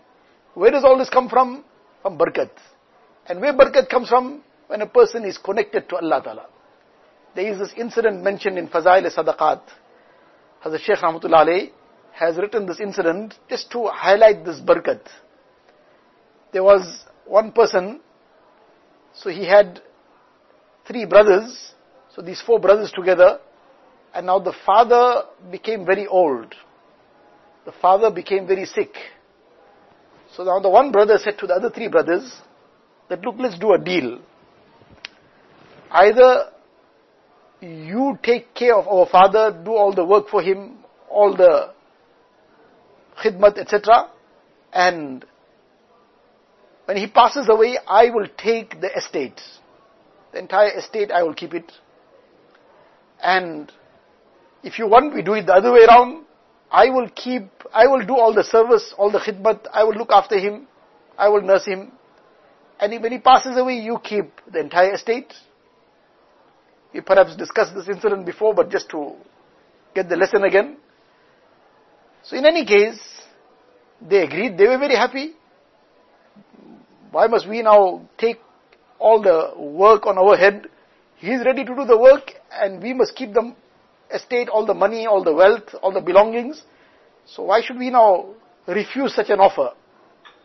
Where 0.54 0.70
does 0.70 0.84
all 0.84 0.96
this 0.96 1.10
come 1.10 1.28
from? 1.28 1.64
From 2.02 2.16
barakat. 2.16 2.50
And 3.26 3.40
where 3.40 3.52
barakat 3.52 3.88
comes 3.88 4.08
from? 4.08 4.42
when 4.66 4.82
a 4.82 4.86
person 4.86 5.24
is 5.24 5.38
connected 5.38 5.88
to 5.88 5.96
Allah 5.96 6.22
Ta'ala. 6.22 6.46
There 7.34 7.52
is 7.52 7.58
this 7.58 7.72
incident 7.76 8.22
mentioned 8.22 8.58
in 8.58 8.68
Fazail 8.68 9.04
Sadaqat. 9.12 9.60
Hazrat 10.64 10.80
Sheikh 10.80 10.98
Rahmatullah 10.98 11.46
alayhi 11.46 11.70
has 12.12 12.36
written 12.36 12.66
this 12.66 12.80
incident 12.80 13.34
just 13.48 13.70
to 13.72 13.86
highlight 13.86 14.44
this 14.44 14.60
barakat. 14.60 15.00
There 16.52 16.62
was 16.62 17.04
one 17.26 17.52
person, 17.52 18.00
so 19.12 19.30
he 19.30 19.44
had 19.44 19.82
three 20.86 21.04
brothers, 21.04 21.73
so 22.14 22.22
these 22.22 22.40
four 22.40 22.60
brothers 22.60 22.92
together, 22.92 23.38
and 24.14 24.26
now 24.26 24.38
the 24.38 24.54
father 24.64 25.24
became 25.50 25.84
very 25.84 26.06
old. 26.06 26.54
The 27.64 27.72
father 27.72 28.10
became 28.10 28.46
very 28.46 28.66
sick. 28.66 28.94
So 30.36 30.44
now 30.44 30.60
the 30.60 30.70
one 30.70 30.92
brother 30.92 31.18
said 31.18 31.38
to 31.38 31.46
the 31.46 31.54
other 31.54 31.70
three 31.70 31.88
brothers, 31.88 32.40
that 33.08 33.20
look, 33.22 33.36
let's 33.38 33.58
do 33.58 33.72
a 33.72 33.78
deal. 33.78 34.20
Either 35.90 36.50
you 37.60 38.18
take 38.22 38.54
care 38.54 38.74
of 38.76 38.86
our 38.86 39.06
father, 39.06 39.56
do 39.64 39.72
all 39.72 39.94
the 39.94 40.04
work 40.04 40.28
for 40.28 40.42
him, 40.42 40.78
all 41.10 41.36
the 41.36 41.72
khidmat, 43.22 43.58
etc. 43.58 44.10
And 44.72 45.24
when 46.84 46.96
he 46.96 47.06
passes 47.06 47.48
away, 47.48 47.78
I 47.86 48.10
will 48.10 48.28
take 48.36 48.80
the 48.80 48.90
estate. 48.96 49.40
The 50.32 50.40
entire 50.40 50.78
estate, 50.78 51.10
I 51.10 51.22
will 51.22 51.34
keep 51.34 51.54
it 51.54 51.70
And 53.24 53.72
if 54.62 54.78
you 54.78 54.86
want, 54.86 55.14
we 55.14 55.22
do 55.22 55.32
it 55.32 55.46
the 55.46 55.54
other 55.54 55.72
way 55.72 55.84
around. 55.88 56.26
I 56.70 56.90
will 56.90 57.08
keep, 57.08 57.48
I 57.72 57.86
will 57.86 58.04
do 58.04 58.14
all 58.14 58.34
the 58.34 58.44
service, 58.44 58.94
all 58.98 59.10
the 59.10 59.18
khidmat, 59.18 59.66
I 59.72 59.84
will 59.84 59.94
look 59.94 60.10
after 60.10 60.38
him, 60.38 60.66
I 61.16 61.28
will 61.28 61.40
nurse 61.40 61.64
him. 61.64 61.92
And 62.78 63.00
when 63.02 63.12
he 63.12 63.18
passes 63.18 63.56
away, 63.56 63.74
you 63.74 63.98
keep 64.02 64.30
the 64.52 64.60
entire 64.60 64.94
estate. 64.94 65.32
We 66.92 67.00
perhaps 67.00 67.36
discussed 67.36 67.74
this 67.74 67.88
incident 67.88 68.26
before, 68.26 68.54
but 68.54 68.70
just 68.70 68.90
to 68.90 69.14
get 69.94 70.08
the 70.08 70.16
lesson 70.16 70.44
again. 70.44 70.76
So 72.24 72.36
in 72.36 72.44
any 72.44 72.66
case, 72.66 73.00
they 74.06 74.22
agreed, 74.22 74.58
they 74.58 74.66
were 74.66 74.78
very 74.78 74.96
happy. 74.96 75.32
Why 77.10 77.26
must 77.28 77.48
we 77.48 77.62
now 77.62 78.08
take 78.18 78.40
all 78.98 79.22
the 79.22 79.52
work 79.56 80.06
on 80.06 80.18
our 80.18 80.36
head? 80.36 80.66
He 81.16 81.28
is 81.30 81.44
ready 81.44 81.64
to 81.64 81.74
do 81.74 81.84
the 81.84 81.96
work 81.96 82.32
and 82.62 82.82
we 82.82 82.92
must 82.92 83.14
keep 83.14 83.32
the 83.32 83.54
estate, 84.12 84.48
all 84.48 84.66
the 84.66 84.74
money, 84.74 85.06
all 85.06 85.24
the 85.24 85.34
wealth, 85.34 85.74
all 85.82 85.92
the 85.92 86.00
belongings. 86.00 86.62
So 87.26 87.44
why 87.44 87.62
should 87.62 87.78
we 87.78 87.90
now 87.90 88.34
refuse 88.66 89.14
such 89.14 89.30
an 89.30 89.40
offer? 89.40 89.70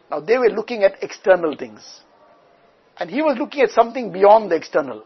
Now 0.10 0.20
they 0.20 0.38
were 0.38 0.50
looking 0.50 0.84
at 0.84 1.02
external 1.04 1.56
things. 1.56 2.02
And 2.98 3.10
he 3.10 3.22
was 3.22 3.38
looking 3.38 3.62
at 3.62 3.70
something 3.72 4.12
beyond 4.12 4.52
the 4.52 4.56
external. 4.56 5.04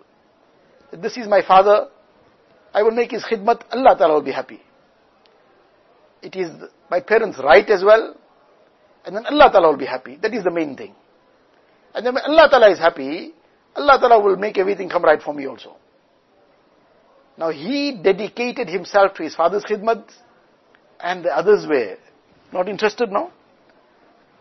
This 0.91 1.17
is 1.17 1.27
my 1.27 1.45
father. 1.45 1.87
I 2.73 2.81
will 2.81 2.91
make 2.91 3.11
his 3.11 3.23
khidmat. 3.23 3.63
Allah 3.71 3.95
Ta'ala 3.97 4.13
will 4.15 4.23
be 4.23 4.31
happy. 4.31 4.61
It 6.21 6.35
is 6.35 6.49
my 6.89 7.01
parents' 7.01 7.37
right 7.43 7.69
as 7.69 7.83
well. 7.83 8.15
And 9.05 9.15
then 9.15 9.25
Allah 9.25 9.49
Ta'ala 9.51 9.69
will 9.69 9.77
be 9.77 9.85
happy. 9.85 10.17
That 10.21 10.33
is 10.33 10.43
the 10.43 10.51
main 10.51 10.75
thing. 10.75 10.95
And 11.93 12.05
then 12.05 12.15
when 12.15 12.23
Allah 12.23 12.47
Ta'ala 12.49 12.71
is 12.71 12.79
happy, 12.79 13.33
Allah 13.75 13.99
Ta'ala 13.99 14.23
will 14.23 14.37
make 14.37 14.57
everything 14.57 14.89
come 14.89 15.03
right 15.03 15.21
for 15.21 15.33
me 15.33 15.45
also. 15.47 15.75
Now 17.37 17.49
he 17.49 17.99
dedicated 18.01 18.67
himself 18.69 19.15
to 19.15 19.23
his 19.23 19.35
father's 19.35 19.63
khidmat 19.63 20.03
and 20.99 21.25
the 21.25 21.35
others 21.35 21.65
were 21.67 21.97
not 22.51 22.69
interested 22.69 23.11
now. 23.11 23.31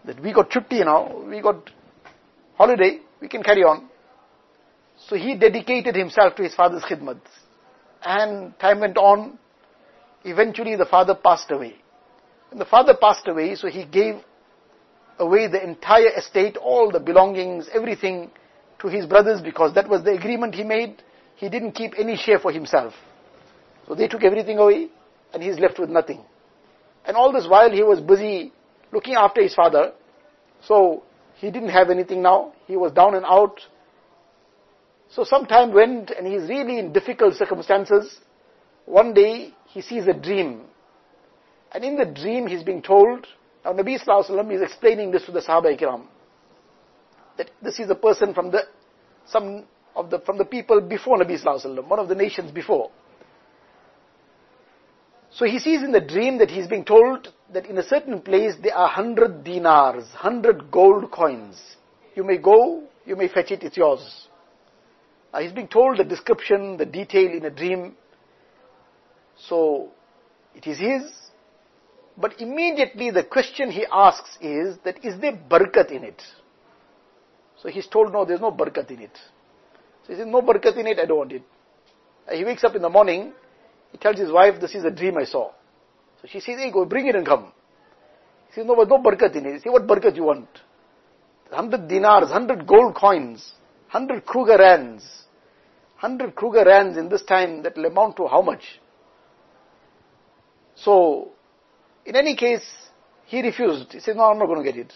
That 0.05 0.20
we 0.20 0.33
got 0.33 0.50
chutti 0.50 0.85
now, 0.85 1.22
we 1.26 1.40
got 1.40 1.70
holiday, 2.57 3.00
we 3.20 3.28
can 3.28 3.42
carry 3.42 3.62
on. 3.62 3.88
So 5.09 5.16
he 5.16 5.37
dedicated 5.37 5.96
himself 5.96 6.37
to 6.37 6.42
his 6.42 6.55
father's 6.55 6.83
khidmat. 6.83 7.20
And 8.05 8.59
time 8.59 8.81
went 8.81 8.96
on. 8.96 9.38
Eventually 10.24 10.76
the 10.76 10.87
father 10.87 11.14
passed 11.14 11.50
away. 11.50 11.76
When 12.50 12.59
the 12.59 12.64
father 12.64 12.94
passed 13.00 13.26
away, 13.26 13.55
so 13.55 13.68
he 13.68 13.85
gave 13.85 14.16
away 15.18 15.46
the 15.46 15.62
entire 15.62 16.11
estate, 16.16 16.57
all 16.57 16.90
the 16.90 17.00
belongings, 17.00 17.68
everything 17.72 18.31
to 18.81 18.88
his 18.88 19.07
brothers 19.07 19.40
because 19.40 19.74
that 19.74 19.88
was 19.88 20.05
the 20.05 20.12
agreement 20.12 20.55
he 20.55 20.64
made. 20.64 21.02
He 21.42 21.48
didn't 21.48 21.72
keep 21.72 21.94
any 21.98 22.16
share 22.16 22.38
for 22.38 22.52
himself. 22.52 22.94
So 23.88 23.96
they 23.96 24.07
took 24.07 24.22
everything 24.22 24.59
away 24.59 24.90
and 25.35 25.42
he's 25.42 25.59
left 25.59 25.76
with 25.76 25.90
nothing. 25.90 26.20
And 27.05 27.16
all 27.16 27.33
this 27.33 27.48
while 27.48 27.68
he 27.68 27.83
was 27.83 28.00
busy 28.00 28.52
looking 28.92 29.14
after 29.14 29.42
his 29.42 29.52
father. 29.52 29.92
So 30.62 31.02
he 31.38 31.50
didn't 31.50 31.70
have 31.70 31.90
anything 31.90 32.22
now. 32.22 32.52
He 32.68 32.76
was 32.76 32.92
down 32.92 33.16
and 33.16 33.24
out. 33.26 33.61
So 35.11 35.24
some 35.24 35.46
time 35.46 35.74
went 35.74 36.12
and 36.12 36.28
he's 36.28 36.48
really 36.48 36.78
in 36.78 36.92
difficult 36.92 37.35
circumstances. 37.35 38.20
One 38.87 39.12
day 39.12 39.52
he 39.66 39.83
sees 39.83 40.07
a 40.07 40.12
dream. 40.14 40.61
And 41.72 41.83
in 41.85 41.96
the 41.96 42.05
dream 42.05 42.46
he's 42.46 42.62
being 42.62 42.83
told, 42.83 43.26
now 43.64 43.72
Nabi 43.72 43.98
Sallallahu 44.00 44.55
is 44.55 44.62
explaining 44.62 45.11
this 45.11 45.24
to 45.24 45.33
the 45.33 45.40
Sahaba 45.40 45.76
Ikram, 45.76 46.05
that 47.37 47.50
this 47.61 47.81
is 47.81 47.90
a 47.90 47.96
person 47.96 48.33
from 48.33 48.52
the, 48.52 48.61
some 49.26 49.64
of 49.94 50.11
the, 50.11 50.20
from 50.20 50.38
the 50.38 50.44
people 50.44 50.81
before 50.81 51.18
Nabi 51.18 51.40
Sallallahu 51.40 51.66
Alaihi 51.66 51.78
Wasallam, 51.78 51.88
one 51.88 51.98
of 51.98 52.09
the 52.09 52.14
nations 52.14 52.50
before. 52.50 52.90
So 55.31 55.46
he 55.46 55.59
sees 55.59 55.83
in 55.83 55.92
the 55.92 56.00
dream 56.00 56.38
that 56.38 56.50
he's 56.50 56.66
being 56.66 56.85
told 56.85 57.33
that 57.52 57.66
in 57.66 57.78
a 57.78 57.83
certain 57.83 58.20
place 58.20 58.55
there 58.62 58.74
are 58.74 58.88
hundred 58.88 59.44
dinars, 59.44 60.05
hundred 60.09 60.70
gold 60.70 61.11
coins. 61.11 61.61
You 62.14 62.24
may 62.24 62.37
go, 62.37 62.85
you 63.07 63.16
may 63.16 63.28
fetch 63.28 63.50
it, 63.50 63.62
it's 63.62 63.76
yours. 63.76 64.28
Now 65.33 65.40
he's 65.40 65.52
being 65.52 65.68
told 65.68 65.96
the 65.98 66.05
description, 66.05 66.76
the 66.76 66.85
detail 66.85 67.33
in 67.33 67.44
a 67.46 67.50
dream. 67.50 67.96
So 69.48 69.88
it 70.55 70.66
is 70.66 70.78
his. 70.78 71.11
But 72.16 72.40
immediately 72.40 73.11
the 73.11 73.24
question 73.24 73.70
he 73.70 73.87
asks 73.90 74.37
is 74.40 74.76
that 74.85 75.02
is 75.02 75.18
there 75.18 75.33
barakat 75.33 75.90
in 75.90 76.05
it? 76.05 76.22
So 77.62 77.70
he's 77.70 77.87
told 77.87 78.12
no, 78.12 78.26
there's 78.26 78.40
no 78.40 78.52
barakat 78.52 78.90
in 78.90 79.00
it. 79.00 79.18
So 80.07 80.12
he 80.12 80.19
says 80.19 80.27
no 80.27 80.43
barakat 80.43 80.77
in 80.77 80.87
it, 80.87 80.99
I 80.99 81.07
don't 81.07 81.19
want 81.19 81.33
it. 81.33 81.43
He 82.31 82.45
wakes 82.45 82.65
up 82.65 82.75
in 82.75 82.83
the 82.83 82.88
morning, 82.91 83.33
he 83.91 83.99
tells 83.99 84.19
his 84.19 84.31
wife, 84.31 84.61
this 84.61 84.75
is 84.75 84.85
a 84.85 84.91
dream 84.91 85.17
I 85.19 85.25
saw. 85.25 85.51
So 86.21 86.29
she 86.29 86.41
says, 86.41 86.57
hey, 86.59 86.71
go 86.71 86.85
bring 86.85 87.07
it 87.07 87.17
and 87.17 87.27
come. 87.27 87.53
He 88.49 88.55
says, 88.55 88.67
no, 88.67 88.77
but 88.77 88.88
no 88.88 88.99
barakat 88.99 89.35
in 89.37 89.47
it. 89.47 89.53
He 89.55 89.59
says, 89.59 89.73
what 89.73 89.87
barakat 89.87 90.17
you 90.17 90.25
want? 90.25 90.49
100 91.51 91.88
dinars, 91.88 92.31
100 92.31 92.67
gold 92.67 92.95
coins, 92.95 93.53
100 93.91 94.25
Kruger 94.25 94.57
rands. 94.59 95.05
100 96.01 96.35
Kruger 96.35 96.65
rands 96.65 96.97
in 96.97 97.09
this 97.09 97.23
time 97.23 97.62
that 97.62 97.77
will 97.77 97.87
amount 97.87 98.17
to 98.17 98.27
how 98.27 98.43
much? 98.43 98.81
So, 100.75 101.33
in 102.05 102.17
any 102.17 102.35
case, 102.35 102.65
he 103.27 103.43
refused. 103.43 103.93
He 103.93 104.01
said, 104.01 104.17
no, 104.17 104.25
I'm 104.25 104.38
not 104.38 104.47
going 104.47 104.65
to 104.65 104.73
get 104.73 104.81
it. 104.81 104.93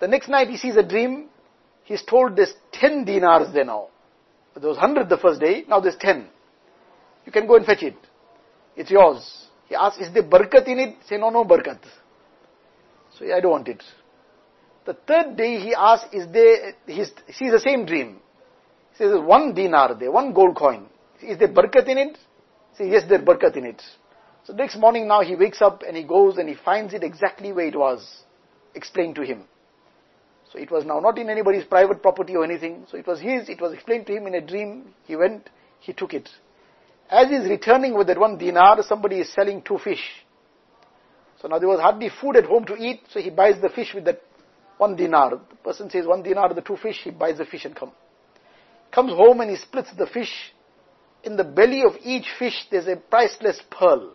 The 0.00 0.08
next 0.08 0.28
night 0.28 0.48
he 0.48 0.56
sees 0.56 0.76
a 0.76 0.82
dream. 0.82 1.28
He's 1.86 2.02
told 2.02 2.36
there's 2.36 2.52
10 2.72 3.04
dinars 3.04 3.54
there 3.54 3.64
now. 3.64 3.88
There 4.54 4.68
was 4.68 4.76
100 4.76 5.08
the 5.08 5.18
first 5.18 5.40
day, 5.40 5.64
now 5.68 5.80
there's 5.80 5.96
10. 5.96 6.26
You 7.24 7.32
can 7.32 7.46
go 7.46 7.56
and 7.56 7.64
fetch 7.64 7.82
it. 7.82 7.96
It's 8.76 8.90
yours. 8.90 9.46
He 9.68 9.74
asks, 9.74 10.00
is 10.00 10.12
there 10.12 10.24
barakat 10.24 10.66
in 10.66 10.78
it? 10.78 10.96
Say, 11.08 11.16
no, 11.16 11.30
no 11.30 11.44
barakat. 11.44 11.78
So 13.16 13.24
I 13.32 13.40
don't 13.40 13.52
want 13.52 13.68
it. 13.68 13.82
The 14.84 14.94
third 14.94 15.36
day 15.36 15.60
he 15.60 15.74
asks, 15.74 16.12
is 16.12 16.26
there, 16.32 16.74
he 16.86 17.04
sees 17.04 17.52
the 17.52 17.60
same 17.64 17.86
dream. 17.86 18.18
He 18.92 19.04
says, 19.04 19.12
one 19.20 19.54
dinar 19.54 19.94
there, 19.94 20.10
one 20.10 20.32
gold 20.32 20.56
coin. 20.56 20.86
Is 21.22 21.38
there 21.38 21.48
barakat 21.48 21.88
in 21.88 21.98
it? 21.98 22.18
Say, 22.76 22.90
yes, 22.90 23.04
there's 23.08 23.22
barakat 23.22 23.56
in 23.56 23.64
it. 23.64 23.82
So 24.44 24.52
next 24.52 24.76
morning 24.76 25.06
now 25.06 25.22
he 25.22 25.36
wakes 25.36 25.62
up 25.62 25.82
and 25.86 25.96
he 25.96 26.02
goes 26.02 26.36
and 26.36 26.48
he 26.48 26.56
finds 26.64 26.94
it 26.94 27.02
exactly 27.04 27.52
where 27.52 27.66
it 27.66 27.76
was 27.76 28.22
explained 28.74 29.14
to 29.16 29.22
him. 29.22 29.44
So 30.52 30.58
it 30.58 30.70
was 30.70 30.84
now 30.84 31.00
not 31.00 31.18
in 31.18 31.28
anybody's 31.28 31.64
private 31.64 32.02
property 32.02 32.36
or 32.36 32.44
anything. 32.44 32.86
So 32.90 32.96
it 32.96 33.06
was 33.06 33.20
his, 33.20 33.48
it 33.48 33.60
was 33.60 33.72
explained 33.72 34.06
to 34.06 34.16
him 34.16 34.26
in 34.26 34.34
a 34.34 34.40
dream. 34.40 34.94
He 35.04 35.16
went, 35.16 35.50
he 35.80 35.92
took 35.92 36.14
it. 36.14 36.28
As 37.10 37.28
he's 37.28 37.48
returning 37.48 37.96
with 37.96 38.06
that 38.08 38.18
one 38.18 38.38
dinar, 38.38 38.82
somebody 38.82 39.20
is 39.20 39.32
selling 39.32 39.62
two 39.62 39.78
fish. 39.78 40.02
So 41.40 41.48
now 41.48 41.58
there 41.58 41.68
was 41.68 41.80
hardly 41.80 42.10
food 42.20 42.36
at 42.36 42.44
home 42.44 42.64
to 42.66 42.76
eat, 42.76 43.02
so 43.10 43.20
he 43.20 43.30
buys 43.30 43.60
the 43.60 43.68
fish 43.68 43.92
with 43.94 44.04
that 44.06 44.22
one 44.78 44.96
dinar. 44.96 45.30
The 45.30 45.56
person 45.62 45.90
says 45.90 46.06
one 46.06 46.22
dinar, 46.22 46.52
the 46.52 46.62
two 46.62 46.76
fish, 46.76 47.00
he 47.04 47.10
buys 47.10 47.38
the 47.38 47.44
fish 47.44 47.64
and 47.64 47.74
come. 47.74 47.92
Comes 48.92 49.12
home 49.12 49.40
and 49.40 49.50
he 49.50 49.56
splits 49.56 49.90
the 49.96 50.06
fish. 50.06 50.32
In 51.22 51.36
the 51.36 51.44
belly 51.44 51.82
of 51.82 51.92
each 52.02 52.26
fish, 52.38 52.66
there's 52.70 52.86
a 52.86 52.96
priceless 52.96 53.60
pearl. 53.70 54.14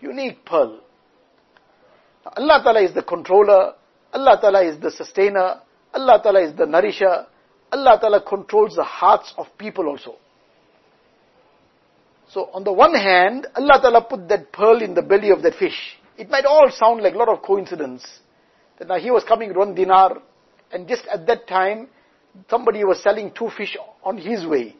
Unique 0.00 0.44
pearl. 0.44 0.80
Now, 2.24 2.32
Allah 2.36 2.60
Ta'ala 2.62 2.82
is 2.82 2.94
the 2.94 3.02
controller. 3.02 3.74
Allah 4.12 4.38
Ta'ala 4.40 4.64
is 4.64 4.80
the 4.80 4.90
sustainer. 4.90 5.60
Allah 5.94 6.20
Ta'ala 6.22 6.42
is 6.42 6.56
the 6.56 6.66
nourisher. 6.66 7.26
Allah 7.72 7.98
Ta'ala 8.00 8.22
controls 8.22 8.74
the 8.74 8.84
hearts 8.84 9.32
of 9.38 9.46
people 9.58 9.86
also. 9.88 10.16
So 12.28 12.48
on 12.52 12.64
the 12.64 12.72
one 12.72 12.94
hand, 12.94 13.46
Allah 13.56 13.80
Ta'ala 13.80 14.02
put 14.02 14.28
that 14.28 14.52
pearl 14.52 14.82
in 14.82 14.94
the 14.94 15.02
belly 15.02 15.30
of 15.30 15.42
that 15.42 15.54
fish. 15.54 15.96
It 16.16 16.28
might 16.30 16.44
all 16.44 16.70
sound 16.70 17.02
like 17.02 17.14
a 17.14 17.18
lot 17.18 17.28
of 17.28 17.42
coincidence. 17.42 18.04
That 18.78 18.88
now 18.88 18.98
he 18.98 19.10
was 19.10 19.24
coming 19.24 19.54
one 19.54 19.74
dinar, 19.74 20.22
and 20.72 20.86
just 20.86 21.06
at 21.06 21.26
that 21.26 21.46
time, 21.48 21.88
somebody 22.48 22.84
was 22.84 23.02
selling 23.02 23.32
two 23.32 23.50
fish 23.56 23.76
on 24.04 24.16
his 24.18 24.46
way. 24.46 24.76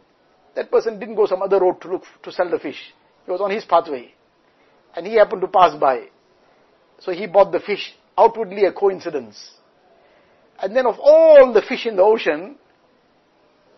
That 0.54 0.70
person 0.70 0.98
didn't 0.98 1.16
go 1.16 1.26
some 1.26 1.42
other 1.42 1.60
road 1.60 1.80
to 1.82 1.92
look 1.92 2.02
to 2.22 2.32
sell 2.32 2.48
the 2.50 2.58
fish. 2.58 2.92
He 3.24 3.30
was 3.30 3.40
on 3.40 3.50
his 3.50 3.64
pathway. 3.64 4.14
And 4.94 5.06
he 5.06 5.14
happened 5.14 5.42
to 5.42 5.48
pass 5.48 5.78
by. 5.78 6.08
So 6.98 7.12
he 7.12 7.26
bought 7.26 7.52
the 7.52 7.60
fish. 7.60 7.94
Outwardly 8.20 8.66
a 8.66 8.72
coincidence. 8.72 9.52
And 10.62 10.76
then 10.76 10.86
of 10.86 10.96
all 11.00 11.54
the 11.54 11.62
fish 11.62 11.86
in 11.86 11.96
the 11.96 12.02
ocean, 12.02 12.56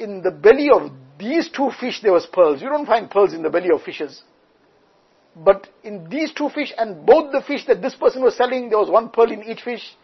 in 0.00 0.20
the 0.20 0.32
belly 0.32 0.68
of 0.68 0.90
these 1.16 1.48
two 1.48 1.70
fish 1.78 2.00
there 2.02 2.12
was 2.12 2.26
pearls. 2.26 2.60
You 2.60 2.68
don't 2.68 2.86
find 2.86 3.08
pearls 3.08 3.34
in 3.34 3.42
the 3.42 3.50
belly 3.50 3.68
of 3.72 3.82
fishes. 3.82 4.22
But 5.36 5.68
in 5.84 6.08
these 6.10 6.32
two 6.32 6.48
fish 6.48 6.72
and 6.76 7.06
both 7.06 7.30
the 7.30 7.40
fish 7.40 7.66
that 7.66 7.80
this 7.80 7.94
person 7.94 8.22
was 8.22 8.36
selling, 8.36 8.68
there 8.68 8.78
was 8.78 8.90
one 8.90 9.10
pearl 9.10 9.30
in 9.30 9.44
each 9.44 9.62
fish. 9.62 9.96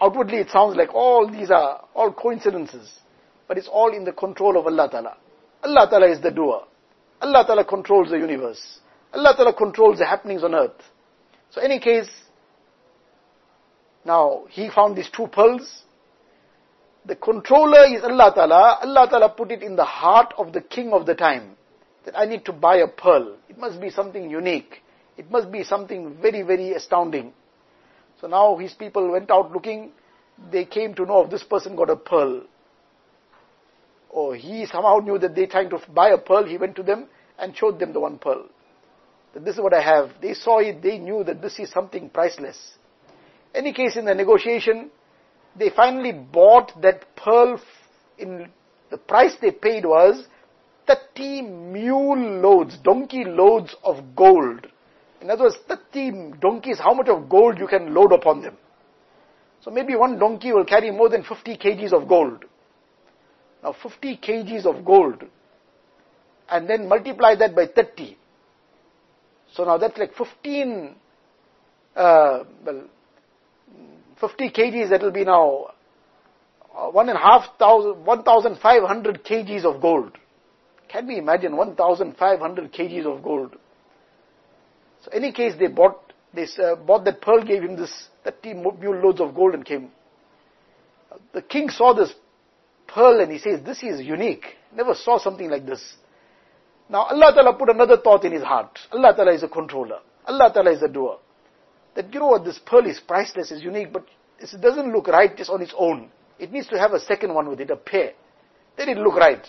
Outwardly 0.00 0.38
it 0.38 0.50
sounds 0.50 0.76
like 0.76 0.94
all 0.94 1.28
these 1.28 1.50
are 1.50 1.84
all 1.92 2.12
coincidences. 2.12 3.00
But 3.48 3.58
it's 3.58 3.68
all 3.68 3.92
in 3.92 4.04
the 4.04 4.12
control 4.12 4.56
of 4.56 4.66
Allah 4.66 4.88
Ta'ala. 4.88 5.16
Allah 5.64 5.88
Ta'ala 5.90 6.08
is 6.08 6.20
the 6.20 6.30
doer. 6.30 6.62
Allah 7.20 7.44
Ta'ala 7.44 7.64
controls 7.64 8.10
the 8.10 8.18
universe. 8.18 8.78
Allah 9.12 9.34
Ta'ala 9.36 9.54
controls 9.54 9.98
the 9.98 10.06
happenings 10.06 10.44
on 10.44 10.54
earth. 10.54 10.80
So 11.50 11.60
any 11.60 11.80
case, 11.80 12.08
now 14.06 14.44
he 14.48 14.70
found 14.70 14.96
these 14.96 15.10
two 15.10 15.26
pearls 15.26 15.82
the 17.06 17.14
controller 17.14 17.86
is 17.86 18.02
Allah 18.02 18.32
Ta'ala. 18.34 18.78
Allah 18.82 19.06
Ta'ala 19.08 19.28
put 19.28 19.52
it 19.52 19.62
in 19.62 19.76
the 19.76 19.84
heart 19.84 20.34
of 20.36 20.52
the 20.52 20.60
king 20.60 20.92
of 20.92 21.06
the 21.06 21.14
time. 21.14 21.56
that 22.04 22.18
I 22.18 22.24
need 22.24 22.44
to 22.46 22.52
buy 22.52 22.76
a 22.76 22.86
pearl. 22.88 23.36
It 23.48 23.58
must 23.58 23.80
be 23.80 23.90
something 23.90 24.30
unique. 24.30 24.82
It 25.16 25.30
must 25.30 25.50
be 25.50 25.64
something 25.64 26.16
very, 26.22 26.42
very 26.42 26.72
astounding. 26.72 27.32
So 28.20 28.28
now 28.28 28.56
his 28.56 28.72
people 28.74 29.10
went 29.10 29.30
out 29.30 29.52
looking. 29.52 29.90
They 30.52 30.64
came 30.64 30.94
to 30.94 31.04
know 31.04 31.22
if 31.24 31.30
this 31.30 31.42
person 31.42 31.74
got 31.74 31.90
a 31.90 31.96
pearl. 31.96 32.44
Or 34.08 34.36
he 34.36 34.66
somehow 34.66 34.98
knew 34.98 35.18
that 35.18 35.34
they 35.34 35.46
trying 35.46 35.70
to 35.70 35.80
buy 35.92 36.10
a 36.10 36.18
pearl. 36.18 36.44
He 36.44 36.58
went 36.58 36.76
to 36.76 36.82
them 36.82 37.06
and 37.38 37.56
showed 37.56 37.78
them 37.80 37.92
the 37.92 38.00
one 38.00 38.18
pearl. 38.18 38.46
That 39.34 39.44
this 39.44 39.56
is 39.56 39.60
what 39.60 39.74
I 39.74 39.82
have. 39.82 40.12
They 40.22 40.34
saw 40.34 40.58
it. 40.58 40.82
They 40.82 40.98
knew 40.98 41.24
that 41.24 41.42
this 41.42 41.58
is 41.58 41.70
something 41.70 42.08
priceless. 42.08 42.58
Any 43.56 43.72
case 43.72 43.96
in 43.96 44.04
the 44.04 44.14
negotiation, 44.14 44.90
they 45.58 45.70
finally 45.70 46.12
bought 46.12 46.72
that 46.82 47.16
pearl 47.16 47.58
in 48.18 48.50
the 48.90 48.98
price 48.98 49.34
they 49.40 49.50
paid 49.50 49.86
was 49.86 50.26
30 50.86 51.42
mule 51.42 52.40
loads, 52.40 52.76
donkey 52.84 53.24
loads 53.24 53.74
of 53.82 54.14
gold. 54.14 54.66
In 55.22 55.30
other 55.30 55.44
words, 55.44 55.56
30 55.66 56.34
donkeys, 56.40 56.78
how 56.78 56.92
much 56.92 57.08
of 57.08 57.28
gold 57.30 57.58
you 57.58 57.66
can 57.66 57.94
load 57.94 58.12
upon 58.12 58.42
them. 58.42 58.56
So 59.62 59.70
maybe 59.70 59.96
one 59.96 60.18
donkey 60.18 60.52
will 60.52 60.66
carry 60.66 60.90
more 60.90 61.08
than 61.08 61.24
50 61.24 61.56
kgs 61.56 61.92
of 61.92 62.06
gold. 62.06 62.44
Now 63.62 63.72
50 63.82 64.18
kgs 64.18 64.66
of 64.66 64.84
gold, 64.84 65.24
and 66.48 66.68
then 66.68 66.88
multiply 66.88 67.34
that 67.36 67.56
by 67.56 67.66
30. 67.66 68.16
So 69.54 69.64
now 69.64 69.78
that's 69.78 69.98
like 69.98 70.14
15, 70.14 70.94
uh, 71.96 72.44
well, 72.64 72.84
50 74.20 74.50
kgs, 74.50 74.90
that 74.90 75.02
will 75.02 75.12
be 75.12 75.24
now 75.24 75.70
uh, 76.76 76.90
one 76.90 77.08
and 77.08 77.18
a 77.18 77.20
half 77.20 77.58
thousand, 77.58 78.04
1,500 78.04 79.24
kgs 79.24 79.64
of 79.64 79.80
gold. 79.80 80.12
Can 80.88 81.06
we 81.06 81.18
imagine 81.18 81.56
1,500 81.56 82.72
kgs 82.72 83.06
of 83.06 83.22
gold? 83.22 83.56
So 85.04 85.10
any 85.12 85.32
case, 85.32 85.54
they 85.58 85.68
bought 85.68 86.12
this, 86.34 86.58
uh, 86.58 86.76
bought 86.76 87.04
that 87.04 87.20
pearl, 87.20 87.42
gave 87.42 87.62
him 87.62 87.76
this 87.76 88.08
30 88.24 88.54
mule 88.54 89.00
loads 89.02 89.20
of 89.20 89.34
gold 89.34 89.54
and 89.54 89.64
came. 89.64 89.90
The 91.32 91.42
king 91.42 91.70
saw 91.70 91.94
this 91.94 92.12
pearl 92.86 93.20
and 93.20 93.30
he 93.30 93.38
says, 93.38 93.60
this 93.64 93.82
is 93.82 94.00
unique. 94.00 94.44
Never 94.74 94.94
saw 94.94 95.18
something 95.18 95.48
like 95.48 95.66
this. 95.66 95.96
Now 96.88 97.04
Allah 97.04 97.32
Ta'ala 97.34 97.54
put 97.54 97.70
another 97.70 97.96
thought 97.96 98.24
in 98.24 98.32
his 98.32 98.42
heart. 98.42 98.78
Allah 98.92 99.14
Ta'ala 99.14 99.32
is 99.32 99.42
a 99.42 99.48
controller. 99.48 99.98
Allah 100.26 100.50
Ta'ala 100.52 100.72
is 100.72 100.82
a 100.82 100.88
doer. 100.88 101.18
That 101.96 102.12
you 102.12 102.20
know 102.20 102.28
what, 102.28 102.44
this 102.44 102.60
pearl 102.64 102.86
is 102.86 103.00
priceless, 103.00 103.50
is 103.50 103.62
unique, 103.62 103.92
but 103.92 104.06
it 104.38 104.60
doesn't 104.60 104.92
look 104.92 105.08
right 105.08 105.34
just 105.34 105.50
on 105.50 105.62
its 105.62 105.74
own. 105.76 106.10
It 106.38 106.52
needs 106.52 106.68
to 106.68 106.78
have 106.78 106.92
a 106.92 107.00
second 107.00 107.32
one 107.32 107.48
with 107.48 107.60
it, 107.60 107.70
a 107.70 107.76
pair. 107.76 108.12
Then 108.76 108.90
it 108.90 108.98
look 108.98 109.16
right. 109.16 109.44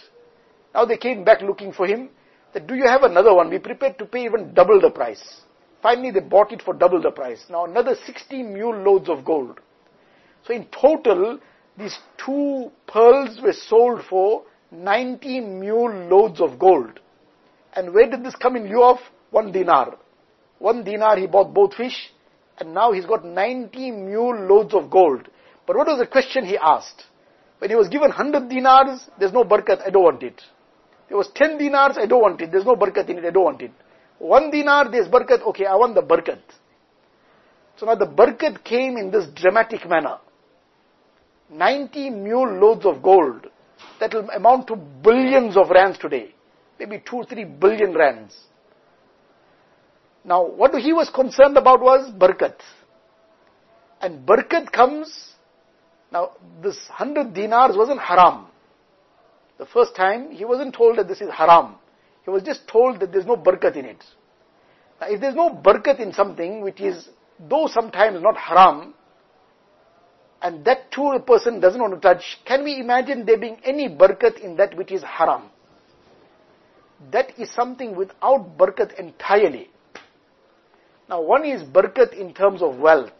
Now 0.73 0.86
they 0.86 0.97
came 0.97 1.25
back 1.25 1.41
looking 1.41 1.73
for 1.73 1.86
him. 1.86 2.10
That 2.53 2.65
do 2.65 2.75
you 2.75 2.88
have 2.88 3.03
another 3.03 3.33
one? 3.33 3.49
We 3.49 3.60
prepared 3.60 3.97
to 3.99 4.05
pay 4.05 4.23
even 4.23 4.53
double 4.53 4.79
the 4.79 4.89
price. 4.89 5.41
Finally 5.83 6.12
they 6.12 6.21
bought 6.21 6.53
it 6.53 6.62
for 6.62 6.73
double 6.73 7.01
the 7.01 7.12
price. 7.12 7.43
Now 7.49 7.65
another 7.65 7.95
60 8.05 8.43
mule 8.43 8.77
loads 8.81 9.10
of 9.10 9.25
gold. 9.25 9.60
So 10.45 10.53
in 10.53 10.65
total, 10.67 11.39
these 11.77 11.97
two 12.17 12.71
pearls 12.88 13.41
were 13.41 13.53
sold 13.53 14.03
for 14.10 14.43
90 14.71 15.41
mule 15.41 15.93
loads 16.07 16.39
of 16.39 16.57
gold. 16.57 17.01
And 17.73 17.93
where 17.93 18.10
did 18.10 18.23
this 18.23 18.36
come 18.36 18.55
in 18.55 18.69
lieu 18.69 18.83
of? 18.83 18.97
One 19.31 19.51
dinar. 19.51 19.97
One 20.60 20.86
dinar 20.86 21.17
he 21.17 21.27
bought 21.27 21.53
both 21.53 21.75
fish, 21.75 22.12
and 22.60 22.74
now 22.74 22.91
he's 22.91 23.06
got 23.06 23.24
90 23.24 23.91
mule 23.91 24.48
loads 24.48 24.74
of 24.74 24.89
gold. 24.89 25.28
But 25.65 25.76
what 25.76 25.88
was 25.88 26.00
the 26.00 26.08
question 26.08 26.46
he 26.46 26.58
asked? 26.58 27.04
When 27.60 27.70
he 27.70 27.76
was 27.76 27.88
given 27.88 28.10
100 28.10 28.50
dinars, 28.50 29.10
there's 29.20 29.34
no 29.34 29.43
barakat, 29.43 29.86
I 29.86 29.89
don't 29.89 30.04
want 30.04 30.24
it. 30.24 30.41
There 31.08 31.17
was 31.17 31.30
10 31.36 31.58
dinars, 31.58 31.98
I 31.98 32.06
don't 32.06 32.22
want 32.22 32.41
it. 32.41 32.52
There's 32.52 32.65
no 32.65 32.76
barakat 32.76 33.10
in 33.10 33.17
it, 33.17 33.26
I 33.26 33.32
don't 33.32 33.43
want 33.43 33.62
it. 33.62 33.72
One 34.20 34.52
dinar, 34.52 34.89
there's 34.89 35.08
barakat, 35.08 35.41
okay, 35.48 35.65
I 35.65 35.76
want 35.76 35.96
the 35.96 36.02
barakat. 36.02 36.39
So 37.78 37.86
now 37.86 37.96
the 37.96 38.08
barakat 38.08 38.63
came 38.63 38.98
in 38.98 39.12
this 39.12 39.28
dramatic 39.36 39.88
manner. 39.88 40.17
90 41.50 42.10
mule 42.10 42.60
loads 42.60 42.86
of 42.86 43.02
gold. 43.02 43.48
That 44.00 44.13
will 44.13 44.30
amount 44.30 44.67
to 44.67 44.76
billions 44.76 45.56
of 45.56 45.70
rands 45.70 45.98
today. 46.00 46.34
Maybe 46.80 47.02
2 47.08 47.24
3 47.30 47.43
billion 47.46 47.93
rands. 47.93 48.36
Now, 50.28 50.46
what 50.46 50.76
he 50.76 50.92
was 50.92 51.10
concerned 51.10 51.58
about 51.58 51.80
was 51.80 52.12
barakat. 52.12 52.56
And 54.02 54.28
barakat 54.28 54.72
comes, 54.74 55.34
now 56.12 56.32
this 56.62 56.78
100 56.90 57.34
dinars 57.34 57.78
wasn't 57.78 58.02
haram. 58.02 58.48
The 59.58 59.66
first 59.66 59.96
time, 59.96 60.32
he 60.32 60.44
wasn't 60.44 60.76
told 60.76 60.98
that 60.98 61.08
this 61.08 61.22
is 61.22 61.30
haram. 61.32 61.76
He 62.26 62.30
was 62.30 62.44
just 62.44 62.68
told 62.68 63.00
that 63.00 63.13
there's 63.13 63.26
no 63.26 63.38
barakat 63.38 63.78
in 63.78 63.86
it. 63.86 64.04
Now, 65.00 65.08
if 65.08 65.22
there's 65.22 65.34
no 65.34 65.50
barakat 65.50 66.02
in 66.02 66.12
something 66.12 66.62
which 66.62 66.82
is, 66.82 67.08
though 67.40 67.68
sometimes 67.72 68.22
not 68.22 68.36
haram, 68.36 68.94
and 70.42 70.66
that 70.66 70.92
too 70.92 71.12
a 71.16 71.22
person 71.22 71.62
doesn't 71.62 71.80
want 71.80 71.94
to 71.94 72.02
touch, 72.02 72.38
can 72.46 72.66
we 72.66 72.82
imagine 72.82 73.26
there 73.26 73.40
being 73.40 73.58
any 73.63 73.88
barakat 73.88 74.42
in 74.42 74.58
that 74.58 74.76
which 74.76 74.92
is 74.92 75.02
haram? 75.04 75.44
That 77.13 77.40
is 77.40 77.50
something 77.54 77.96
without 77.96 78.58
barakat 78.58 79.00
entirely. 79.00 79.70
Now 81.10 81.22
one 81.22 81.46
is 81.46 81.63
barakat 81.63 82.13
in 82.13 82.34
terms 82.34 82.62
of 82.62 82.78
wealth. 82.78 83.12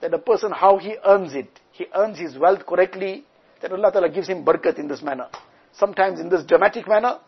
That 0.00 0.12
a 0.12 0.18
person, 0.18 0.52
how 0.52 0.78
he 0.78 0.96
earns 1.04 1.34
it. 1.34 1.48
He 1.72 1.86
earns 1.94 2.18
his 2.18 2.36
wealth 2.36 2.66
correctly, 2.66 3.24
that 3.62 3.72
Allah 3.72 3.92
Ta'ala 3.92 4.08
gives 4.08 4.28
him 4.28 4.44
barakat 4.44 4.78
in 4.78 4.88
this 4.88 5.02
manner. 5.02 5.28
Sometimes 5.72 6.20
in 6.20 6.28
this 6.28 6.44
dramatic 6.44 6.88
manner, 6.88 7.18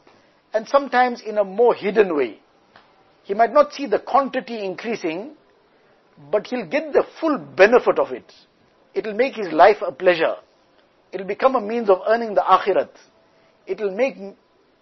and 0.52 0.66
sometimes 0.66 1.22
in 1.22 1.38
a 1.38 1.44
more 1.44 1.74
hidden 1.74 2.16
way. 2.16 2.40
He 3.24 3.34
might 3.34 3.52
not 3.52 3.72
see 3.72 3.86
the 3.86 3.98
quantity 3.98 4.64
increasing, 4.64 5.32
but 6.30 6.46
he'll 6.46 6.66
get 6.66 6.92
the 6.92 7.04
full 7.20 7.38
benefit 7.38 7.98
of 7.98 8.12
it. 8.12 8.32
It'll 8.94 9.14
make 9.14 9.34
his 9.34 9.52
life 9.52 9.76
a 9.86 9.92
pleasure. 9.92 10.36
It'll 11.12 11.26
become 11.26 11.54
a 11.54 11.60
means 11.60 11.88
of 11.90 11.98
earning 12.08 12.34
the 12.34 12.40
akhirat. 12.40 12.90
It'll 13.66 13.94
make 13.94 14.16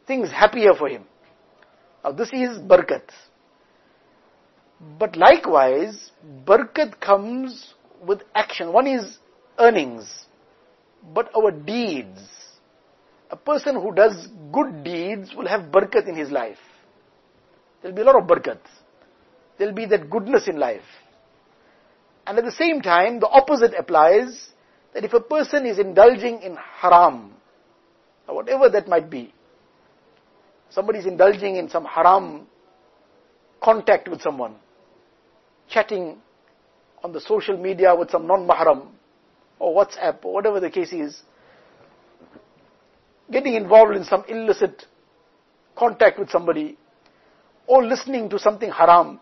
things 0.06 0.30
happier 0.30 0.74
for 0.74 0.88
him. 0.88 1.04
Now 2.04 2.12
this 2.12 2.28
is 2.28 2.58
barakat. 2.58 3.02
But 4.98 5.16
likewise, 5.16 6.10
barakat 6.44 7.00
comes 7.00 7.74
with 8.06 8.22
action. 8.34 8.72
One 8.72 8.86
is 8.86 9.18
earnings, 9.58 10.26
but 11.14 11.30
our 11.36 11.50
deeds. 11.50 12.20
A 13.30 13.36
person 13.36 13.74
who 13.74 13.92
does 13.92 14.28
good 14.52 14.84
deeds 14.84 15.34
will 15.34 15.48
have 15.48 15.72
barakat 15.72 16.08
in 16.08 16.14
his 16.14 16.30
life. 16.30 16.58
There'll 17.80 17.96
be 17.96 18.02
a 18.02 18.04
lot 18.04 18.16
of 18.16 18.28
barakat. 18.28 18.58
There'll 19.58 19.74
be 19.74 19.86
that 19.86 20.10
goodness 20.10 20.46
in 20.46 20.58
life. 20.58 20.84
And 22.26 22.38
at 22.38 22.44
the 22.44 22.52
same 22.52 22.82
time, 22.82 23.20
the 23.20 23.28
opposite 23.28 23.72
applies, 23.78 24.50
that 24.92 25.04
if 25.04 25.12
a 25.12 25.20
person 25.20 25.66
is 25.66 25.78
indulging 25.78 26.42
in 26.42 26.56
haram, 26.56 27.34
or 28.26 28.36
whatever 28.36 28.68
that 28.68 28.88
might 28.88 29.08
be, 29.08 29.32
somebody 30.70 30.98
is 30.98 31.06
indulging 31.06 31.56
in 31.56 31.68
some 31.68 31.84
haram 31.84 32.46
contact 33.62 34.08
with 34.08 34.20
someone, 34.20 34.56
chatting 35.68 36.18
on 37.02 37.12
the 37.12 37.20
social 37.20 37.56
media 37.56 37.94
with 37.94 38.10
some 38.10 38.26
non-mahram, 38.26 38.88
or 39.58 39.84
WhatsApp, 39.84 40.24
or 40.24 40.34
whatever 40.34 40.60
the 40.60 40.70
case 40.70 40.92
is, 40.92 41.22
getting 43.30 43.54
involved 43.54 43.96
in 43.96 44.04
some 44.04 44.24
illicit 44.28 44.86
contact 45.76 46.18
with 46.18 46.30
somebody, 46.30 46.76
or 47.66 47.84
listening 47.84 48.28
to 48.30 48.38
something 48.38 48.70
haram, 48.70 49.20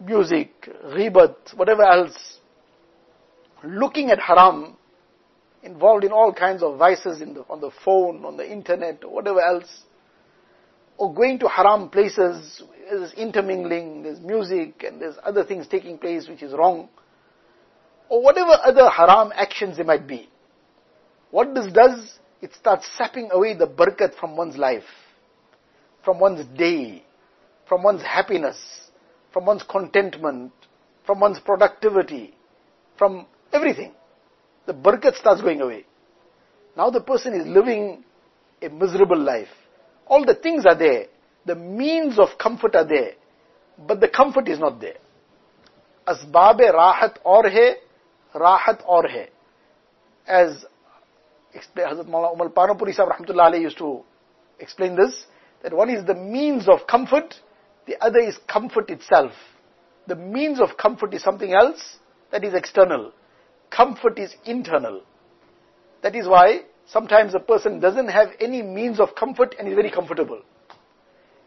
music, 0.00 0.68
ghibat, 0.86 1.56
whatever 1.56 1.82
else, 1.82 2.38
looking 3.64 4.10
at 4.10 4.18
haram, 4.18 4.76
involved 5.62 6.04
in 6.04 6.10
all 6.10 6.32
kinds 6.32 6.62
of 6.62 6.78
vices 6.78 7.20
the, 7.34 7.44
on 7.48 7.60
the 7.60 7.70
phone, 7.84 8.24
on 8.24 8.36
the 8.36 8.50
internet, 8.50 9.04
or 9.04 9.14
whatever 9.14 9.40
else, 9.40 9.82
or 10.98 11.14
going 11.14 11.38
to 11.38 11.48
haram 11.48 11.88
places, 11.88 12.62
there's 12.90 13.12
intermingling, 13.14 14.02
there's 14.02 14.20
music, 14.20 14.84
and 14.86 15.00
there's 15.00 15.16
other 15.24 15.44
things 15.44 15.66
taking 15.66 15.98
place 15.98 16.28
which 16.28 16.42
is 16.42 16.52
wrong, 16.52 16.88
or 18.08 18.22
whatever 18.22 18.52
other 18.64 18.88
haram 18.88 19.32
actions 19.34 19.76
there 19.76 19.86
might 19.86 20.06
be. 20.06 20.28
What 21.30 21.54
this 21.54 21.72
does, 21.72 22.18
it 22.40 22.52
starts 22.54 22.86
sapping 22.96 23.30
away 23.32 23.54
the 23.54 23.66
barakat 23.66 24.14
from 24.18 24.36
one's 24.36 24.56
life, 24.56 24.84
from 26.04 26.18
one's 26.18 26.44
day, 26.58 27.04
from 27.68 27.82
one's 27.82 28.02
happiness, 28.02 28.58
from 29.32 29.46
one's 29.46 29.62
contentment, 29.62 30.52
from 31.06 31.20
one's 31.20 31.40
productivity, 31.40 32.34
from 32.98 33.26
everything. 33.52 33.92
The 34.66 34.74
barakat 34.74 35.16
starts 35.16 35.40
going 35.40 35.60
away. 35.60 35.86
Now 36.76 36.90
the 36.90 37.00
person 37.00 37.34
is 37.34 37.46
living 37.46 38.04
a 38.60 38.68
miserable 38.68 39.18
life. 39.18 39.48
All 40.06 40.24
the 40.24 40.34
things 40.34 40.66
are 40.66 40.76
there. 40.76 41.06
The 41.46 41.54
means 41.54 42.18
of 42.18 42.28
comfort 42.38 42.74
are 42.74 42.86
there. 42.86 43.12
But 43.86 44.00
the 44.00 44.08
comfort 44.08 44.48
is 44.48 44.58
not 44.58 44.80
there. 44.80 44.98
Asbab 46.06 46.60
rahat 46.60 47.16
or 47.24 47.48
hai, 47.48 47.74
rahat 48.34 48.82
or 48.86 49.08
hai. 49.08 49.28
As 50.26 50.64
Hazrat 51.54 52.06
Maulana 52.08 52.34
Umar 52.34 52.48
Palanpuri 52.48 52.94
Sahib 52.94 53.12
Rahmatullah 53.12 53.60
used 53.60 53.78
to 53.78 54.02
explain 54.58 54.96
this, 54.96 55.26
That 55.62 55.74
one 55.74 55.90
is 55.90 56.04
the 56.04 56.14
means 56.14 56.68
of 56.68 56.86
comfort, 56.86 57.34
the 57.86 57.96
other 58.02 58.18
is 58.18 58.36
comfort 58.48 58.90
itself. 58.90 59.32
The 60.06 60.16
means 60.16 60.60
of 60.60 60.76
comfort 60.76 61.14
is 61.14 61.22
something 61.22 61.52
else 61.52 61.98
that 62.30 62.44
is 62.44 62.54
external. 62.54 63.12
Comfort 63.70 64.18
is 64.18 64.34
internal. 64.44 65.02
That 66.02 66.16
is 66.16 66.26
why 66.26 66.62
sometimes 66.86 67.34
a 67.34 67.40
person 67.40 67.78
doesn't 67.78 68.08
have 68.08 68.28
any 68.40 68.62
means 68.62 68.98
of 68.98 69.14
comfort 69.14 69.54
and 69.58 69.68
is 69.68 69.74
very 69.74 69.90
comfortable. 69.90 70.42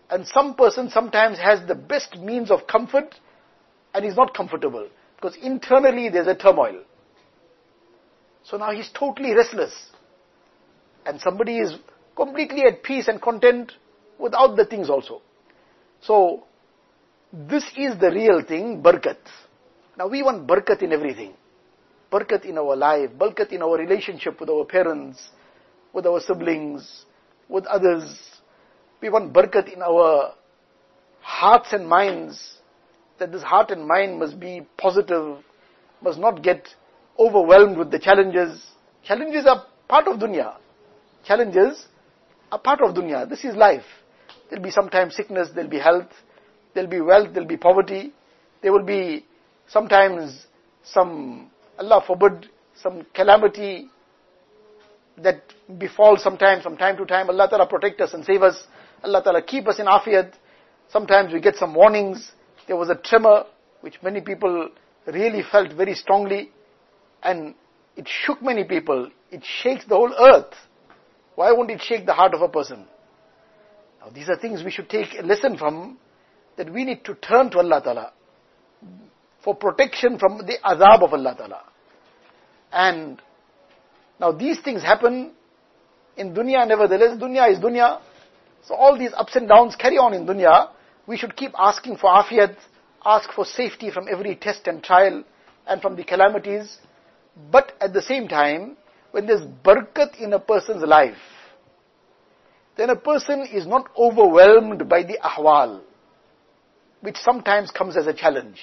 And 0.09 0.27
some 0.27 0.55
person 0.55 0.89
sometimes 0.89 1.37
has 1.39 1.67
the 1.67 1.75
best 1.75 2.17
means 2.17 2.51
of 2.51 2.67
comfort 2.67 3.15
and 3.93 4.05
is 4.05 4.15
not 4.15 4.35
comfortable 4.35 4.87
because 5.15 5.35
internally 5.41 6.09
there's 6.09 6.27
a 6.27 6.35
turmoil. 6.35 6.81
So 8.43 8.57
now 8.57 8.71
he's 8.71 8.89
totally 8.93 9.33
restless. 9.33 9.73
And 11.05 11.19
somebody 11.19 11.57
is 11.57 11.73
completely 12.15 12.63
at 12.63 12.83
peace 12.83 13.07
and 13.07 13.21
content 13.21 13.71
without 14.19 14.55
the 14.55 14.65
things 14.65 14.89
also. 14.89 15.21
So, 16.01 16.43
this 17.33 17.63
is 17.75 17.99
the 17.99 18.11
real 18.11 18.43
thing, 18.43 18.81
barakat. 18.81 19.17
Now 19.97 20.07
we 20.07 20.23
want 20.23 20.47
barakat 20.47 20.83
in 20.83 20.93
everything. 20.93 21.33
Barakat 22.11 22.45
in 22.45 22.57
our 22.57 22.75
life, 22.75 23.09
barakat 23.17 23.51
in 23.51 23.61
our 23.61 23.77
relationship 23.77 24.39
with 24.39 24.49
our 24.49 24.65
parents, 24.65 25.29
with 25.93 26.05
our 26.05 26.19
siblings, 26.19 27.05
with 27.49 27.65
others. 27.65 28.15
We 29.05 29.11
want 29.11 29.33
barakat 29.33 29.71
in 29.71 29.83
our 29.83 30.33
hearts 31.21 31.73
and 31.73 31.87
minds, 31.87 32.57
that 33.19 33.31
this 33.31 33.43
heart 33.43 33.69
and 33.69 33.87
mind 33.87 34.17
must 34.17 34.39
be 34.39 34.65
positive, 34.79 35.43
must 36.01 36.17
not 36.17 36.41
get 36.41 36.67
overwhelmed 37.19 37.77
with 37.77 37.91
the 37.91 37.99
challenges. 37.99 38.65
Challenges 39.03 39.45
are 39.45 39.63
part 39.87 40.07
of 40.07 40.19
dunya. 40.19 40.55
Challenges 41.23 41.85
are 42.51 42.57
part 42.57 42.81
of 42.81 42.95
dunya. 42.95 43.29
This 43.29 43.45
is 43.45 43.55
life. 43.55 43.85
There'll 44.49 44.63
be 44.63 44.71
sometimes 44.71 45.15
sickness, 45.15 45.49
there'll 45.53 45.69
be 45.69 45.77
health, 45.77 46.09
there'll 46.73 46.89
be 46.89 46.99
wealth, 46.99 47.27
there'll 47.31 47.47
be 47.47 47.57
poverty. 47.57 48.11
There 48.63 48.71
will 48.71 48.85
be 48.85 49.23
sometimes 49.67 50.47
some, 50.83 51.51
Allah 51.77 52.03
forbid, 52.07 52.49
some 52.81 53.05
calamity 53.13 53.87
that 55.21 55.43
befalls 55.77 56.23
sometimes, 56.23 56.63
from 56.63 56.75
time 56.75 56.97
to 56.97 57.05
time. 57.05 57.29
Allah 57.29 57.47
Ta'ala 57.47 57.67
protect 57.67 58.01
us 58.01 58.15
and 58.15 58.25
save 58.25 58.41
us. 58.41 58.65
Allah 59.05 59.23
Ta'ala 59.23 59.41
keep 59.43 59.67
us 59.67 59.79
in 59.79 59.85
afiyat. 59.85 60.33
Sometimes 60.89 61.31
we 61.31 61.39
get 61.39 61.55
some 61.55 61.73
warnings. 61.73 62.31
There 62.67 62.75
was 62.75 62.89
a 62.89 62.95
tremor 62.95 63.45
which 63.81 64.01
many 64.01 64.21
people 64.21 64.69
really 65.05 65.43
felt 65.43 65.73
very 65.73 65.93
strongly 65.93 66.51
and 67.21 67.53
it 67.95 68.07
shook 68.07 68.41
many 68.41 68.63
people. 68.63 69.09
It 69.31 69.43
shakes 69.43 69.85
the 69.85 69.95
whole 69.95 70.13
earth. 70.13 70.53
Why 71.35 71.51
won't 71.51 71.69
it 71.69 71.81
shake 71.81 72.05
the 72.05 72.13
heart 72.13 72.33
of 72.33 72.41
a 72.41 72.49
person? 72.49 72.85
Now 74.01 74.09
these 74.09 74.29
are 74.29 74.37
things 74.37 74.63
we 74.63 74.71
should 74.71 74.89
take 74.89 75.09
a 75.19 75.23
lesson 75.23 75.57
from, 75.57 75.97
that 76.57 76.71
we 76.71 76.83
need 76.83 77.03
to 77.05 77.15
turn 77.15 77.49
to 77.51 77.59
Allah 77.59 77.81
Ta'ala 77.83 78.13
for 79.43 79.55
protection 79.55 80.17
from 80.17 80.37
the 80.37 80.57
azab 80.63 81.03
of 81.03 81.13
Allah 81.13 81.35
Ta'ala. 81.37 81.63
And 82.71 83.21
now 84.19 84.31
these 84.31 84.59
things 84.61 84.81
happen 84.81 85.33
in 86.17 86.33
dunya 86.33 86.67
nevertheless. 86.67 87.17
Dunya 87.17 87.51
is 87.51 87.59
dunya. 87.59 88.01
So 88.67 88.73
all 88.73 88.97
these 88.97 89.11
ups 89.15 89.35
and 89.35 89.47
downs 89.47 89.75
carry 89.75 89.97
on 89.97 90.13
in 90.13 90.25
dunya. 90.25 90.69
We 91.07 91.17
should 91.17 91.35
keep 91.35 91.51
asking 91.57 91.97
for 91.97 92.09
afiyat, 92.09 92.55
ask 93.05 93.31
for 93.31 93.45
safety 93.45 93.91
from 93.91 94.07
every 94.11 94.35
test 94.35 94.67
and 94.67 94.83
trial 94.83 95.23
and 95.67 95.81
from 95.81 95.95
the 95.95 96.03
calamities. 96.03 96.77
But 97.51 97.73
at 97.79 97.93
the 97.93 98.01
same 98.01 98.27
time, 98.27 98.77
when 99.11 99.27
there's 99.27 99.41
barakat 99.41 100.19
in 100.19 100.33
a 100.33 100.39
person's 100.39 100.83
life, 100.83 101.17
then 102.75 102.89
a 102.89 102.95
person 102.95 103.47
is 103.53 103.67
not 103.67 103.89
overwhelmed 103.97 104.89
by 104.89 105.03
the 105.03 105.17
ahwal, 105.23 105.81
which 107.01 107.17
sometimes 107.17 107.71
comes 107.71 107.95
as 107.95 108.07
a 108.07 108.13
challenge. 108.13 108.59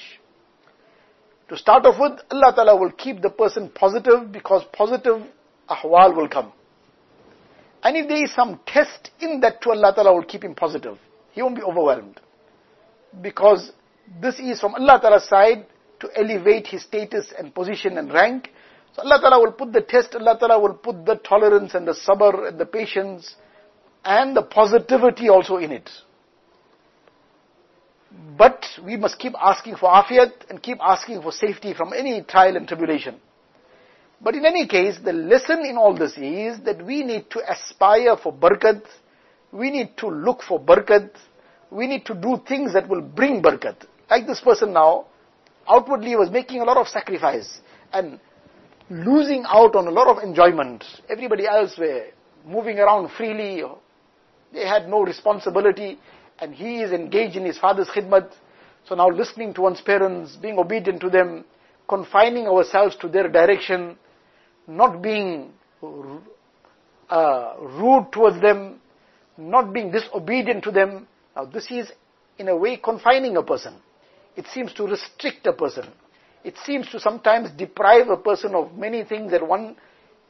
To 1.48 1.56
start 1.56 1.86
off 1.86 2.00
with, 2.00 2.20
Allah 2.30 2.52
Ta'ala 2.54 2.76
will 2.76 2.92
keep 2.92 3.22
the 3.22 3.30
person 3.30 3.70
positive 3.74 4.32
because 4.32 4.64
positive 4.72 5.22
ahwal 5.68 6.16
will 6.16 6.28
come. 6.28 6.52
And 7.82 7.96
if 7.96 8.08
there 8.08 8.22
is 8.24 8.32
some 8.34 8.60
test 8.66 9.10
in 9.20 9.40
that 9.40 9.60
to 9.62 9.70
Allah 9.70 9.92
Ta'ala 9.94 10.14
will 10.14 10.24
keep 10.24 10.44
him 10.44 10.54
positive. 10.54 10.98
He 11.32 11.42
won't 11.42 11.56
be 11.56 11.62
overwhelmed. 11.62 12.20
Because 13.20 13.72
this 14.20 14.38
is 14.38 14.60
from 14.60 14.74
Allah 14.74 14.98
Ta'ala's 15.00 15.28
side 15.28 15.66
to 16.00 16.08
elevate 16.16 16.68
his 16.68 16.82
status 16.82 17.32
and 17.36 17.54
position 17.54 17.98
and 17.98 18.12
rank 18.12 18.50
so 18.94 19.02
Allah 19.02 19.20
Ta'ala 19.20 19.40
will 19.40 19.52
put 19.52 19.72
the 19.72 19.80
test, 19.80 20.14
Allah 20.14 20.36
Ta'ala 20.38 20.60
will 20.60 20.74
put 20.74 21.06
the 21.06 21.16
tolerance 21.16 21.74
and 21.74 21.86
the 21.86 21.94
sabr 21.94 22.48
and 22.48 22.58
the 22.58 22.66
patience 22.66 23.36
and 24.04 24.36
the 24.36 24.42
positivity 24.42 25.28
also 25.28 25.56
in 25.56 25.72
it. 25.72 25.88
But 28.36 28.66
we 28.84 28.96
must 28.98 29.18
keep 29.18 29.32
asking 29.40 29.76
for 29.76 29.88
afiyat 29.88 30.50
and 30.50 30.62
keep 30.62 30.78
asking 30.82 31.22
for 31.22 31.32
safety 31.32 31.72
from 31.72 31.94
any 31.94 32.22
trial 32.22 32.56
and 32.56 32.68
tribulation. 32.68 33.18
But 34.22 34.36
in 34.36 34.46
any 34.46 34.68
case, 34.68 34.98
the 35.02 35.12
lesson 35.12 35.64
in 35.64 35.76
all 35.76 35.94
this 35.94 36.16
is 36.16 36.60
that 36.60 36.84
we 36.84 37.02
need 37.02 37.28
to 37.30 37.40
aspire 37.50 38.16
for 38.16 38.32
barakat, 38.32 38.82
we 39.50 39.70
need 39.70 39.96
to 39.96 40.06
look 40.06 40.42
for 40.42 40.60
barakat, 40.60 41.10
we 41.70 41.88
need 41.88 42.06
to 42.06 42.14
do 42.14 42.40
things 42.46 42.72
that 42.74 42.88
will 42.88 43.00
bring 43.00 43.42
barakat. 43.42 43.84
Like 44.08 44.26
this 44.26 44.40
person 44.40 44.72
now, 44.72 45.06
outwardly 45.68 46.14
was 46.14 46.30
making 46.30 46.60
a 46.60 46.64
lot 46.64 46.76
of 46.76 46.86
sacrifice 46.86 47.60
and 47.92 48.20
losing 48.90 49.44
out 49.46 49.74
on 49.74 49.88
a 49.88 49.90
lot 49.90 50.06
of 50.06 50.22
enjoyment. 50.22 50.84
Everybody 51.10 51.46
else 51.46 51.76
were 51.76 52.06
moving 52.44 52.78
around 52.78 53.10
freely. 53.16 53.62
They 54.52 54.66
had 54.66 54.88
no 54.88 55.00
responsibility 55.02 55.98
and 56.38 56.54
he 56.54 56.82
is 56.82 56.92
engaged 56.92 57.36
in 57.36 57.44
his 57.44 57.58
father's 57.58 57.88
khidmat. 57.88 58.30
So 58.84 58.94
now 58.94 59.08
listening 59.08 59.54
to 59.54 59.62
one's 59.62 59.80
parents, 59.80 60.36
being 60.36 60.58
obedient 60.58 61.00
to 61.00 61.10
them, 61.10 61.44
confining 61.88 62.46
ourselves 62.46 62.96
to 62.96 63.08
their 63.08 63.28
direction, 63.28 63.96
not 64.76 65.02
being 65.02 65.52
uh, 67.10 67.54
rude 67.60 68.12
towards 68.12 68.40
them, 68.40 68.80
not 69.36 69.72
being 69.72 69.90
disobedient 69.90 70.64
to 70.64 70.70
them. 70.70 71.06
Now 71.34 71.46
this 71.46 71.70
is 71.70 71.90
in 72.38 72.48
a 72.48 72.56
way 72.56 72.76
confining 72.76 73.36
a 73.36 73.42
person. 73.42 73.74
It 74.36 74.46
seems 74.46 74.72
to 74.74 74.86
restrict 74.86 75.46
a 75.46 75.52
person 75.52 75.86
it 76.44 76.56
seems 76.64 76.88
to 76.90 77.00
sometimes 77.00 77.50
deprive 77.50 78.08
a 78.08 78.16
person 78.16 78.54
of 78.54 78.74
many 78.76 79.04
things 79.04 79.30
that 79.30 79.46
one, 79.46 79.76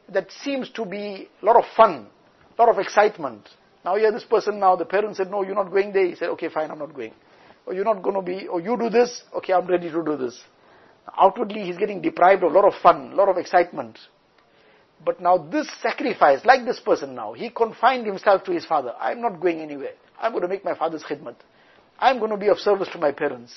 that 0.09 0.31
seems 0.31 0.69
to 0.71 0.85
be 0.85 1.29
a 1.41 1.45
lot 1.45 1.55
of 1.55 1.65
fun, 1.75 2.07
a 2.57 2.61
lot 2.61 2.69
of 2.69 2.79
excitement. 2.79 3.49
Now 3.83 3.95
here 3.95 4.11
this 4.11 4.23
person 4.23 4.59
now, 4.59 4.75
the 4.75 4.85
parents 4.85 5.17
said, 5.17 5.31
no, 5.31 5.43
you're 5.43 5.55
not 5.55 5.71
going 5.71 5.91
there. 5.91 6.05
He 6.05 6.15
said, 6.15 6.29
okay, 6.29 6.49
fine, 6.49 6.69
I'm 6.71 6.79
not 6.79 6.93
going. 6.93 7.13
Or 7.65 7.73
you're 7.73 7.85
not 7.85 8.03
going 8.03 8.15
to 8.15 8.21
be, 8.21 8.47
or 8.47 8.61
you 8.61 8.77
do 8.77 8.89
this, 8.89 9.23
okay, 9.37 9.53
I'm 9.53 9.67
ready 9.67 9.89
to 9.89 10.03
do 10.03 10.17
this. 10.17 10.39
Outwardly, 11.17 11.63
he's 11.63 11.77
getting 11.77 12.01
deprived 12.01 12.43
of 12.43 12.51
a 12.51 12.55
lot 12.55 12.65
of 12.65 12.79
fun, 12.81 13.11
a 13.13 13.15
lot 13.15 13.29
of 13.29 13.37
excitement. 13.37 13.99
But 15.05 15.21
now 15.21 15.37
this 15.37 15.67
sacrifice, 15.81 16.45
like 16.45 16.65
this 16.65 16.79
person 16.79 17.15
now, 17.15 17.33
he 17.33 17.49
confined 17.49 18.05
himself 18.05 18.43
to 18.45 18.51
his 18.51 18.65
father. 18.65 18.93
I'm 18.99 19.21
not 19.21 19.39
going 19.39 19.59
anywhere. 19.59 19.93
I'm 20.19 20.31
going 20.31 20.43
to 20.43 20.47
make 20.47 20.63
my 20.63 20.75
father's 20.75 21.03
khidmat. 21.03 21.35
I'm 21.99 22.19
going 22.19 22.31
to 22.31 22.37
be 22.37 22.47
of 22.47 22.57
service 22.57 22.87
to 22.93 22.97
my 22.97 23.11
parents. 23.11 23.53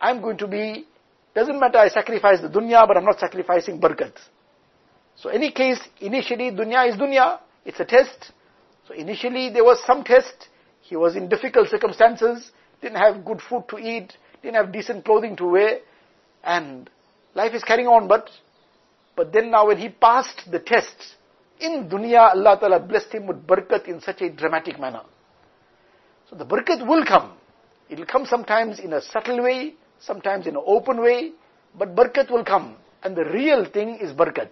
I'm 0.00 0.20
going 0.20 0.38
to 0.38 0.46
be 0.46 0.86
doesn't 1.34 1.58
matter 1.58 1.78
I 1.78 1.88
sacrifice 1.88 2.40
the 2.40 2.48
dunya, 2.48 2.86
but 2.86 2.96
I'm 2.96 3.04
not 3.04 3.18
sacrificing 3.18 3.80
barakat. 3.80 4.12
So 5.16 5.30
any 5.30 5.50
case, 5.50 5.80
initially 6.00 6.52
dunya 6.52 6.88
is 6.88 6.96
dunya, 6.96 7.40
it's 7.64 7.80
a 7.80 7.84
test. 7.84 8.32
So 8.86 8.94
initially 8.94 9.50
there 9.50 9.64
was 9.64 9.82
some 9.84 10.04
test, 10.04 10.48
he 10.80 10.96
was 10.96 11.16
in 11.16 11.28
difficult 11.28 11.68
circumstances, 11.68 12.50
didn't 12.80 12.98
have 12.98 13.24
good 13.24 13.40
food 13.40 13.64
to 13.70 13.78
eat, 13.78 14.12
didn't 14.42 14.56
have 14.56 14.72
decent 14.72 15.04
clothing 15.04 15.34
to 15.36 15.46
wear, 15.46 15.78
and 16.44 16.88
life 17.34 17.54
is 17.54 17.64
carrying 17.64 17.88
on, 17.88 18.06
but, 18.06 18.30
but 19.16 19.32
then 19.32 19.50
now 19.50 19.68
when 19.68 19.78
he 19.78 19.88
passed 19.88 20.50
the 20.50 20.58
test, 20.58 21.16
in 21.60 21.88
dunya 21.88 22.34
Allah 22.34 22.58
Ta'ala 22.58 22.80
blessed 22.80 23.12
him 23.12 23.26
with 23.26 23.46
barakat 23.46 23.86
in 23.86 24.00
such 24.00 24.22
a 24.22 24.30
dramatic 24.30 24.78
manner. 24.78 25.02
So 26.28 26.36
the 26.36 26.44
barakat 26.44 26.86
will 26.86 27.04
come. 27.04 27.32
It 27.88 27.98
will 27.98 28.06
come 28.06 28.26
sometimes 28.26 28.80
in 28.80 28.92
a 28.92 29.00
subtle 29.00 29.42
way, 29.42 29.74
sometimes 30.00 30.46
in 30.46 30.56
an 30.56 30.62
open 30.66 31.00
way, 31.00 31.32
but 31.78 31.94
barakat 31.94 32.30
will 32.30 32.44
come. 32.44 32.76
And 33.02 33.14
the 33.14 33.24
real 33.24 33.66
thing 33.70 33.98
is 34.00 34.12
barakat. 34.12 34.50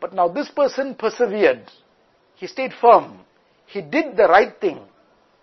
But 0.00 0.14
now 0.14 0.28
this 0.28 0.48
person 0.50 0.94
persevered. 0.94 1.64
He 2.36 2.46
stayed 2.46 2.72
firm. 2.80 3.18
He 3.66 3.80
did 3.80 4.16
the 4.16 4.28
right 4.28 4.52
thing. 4.60 4.80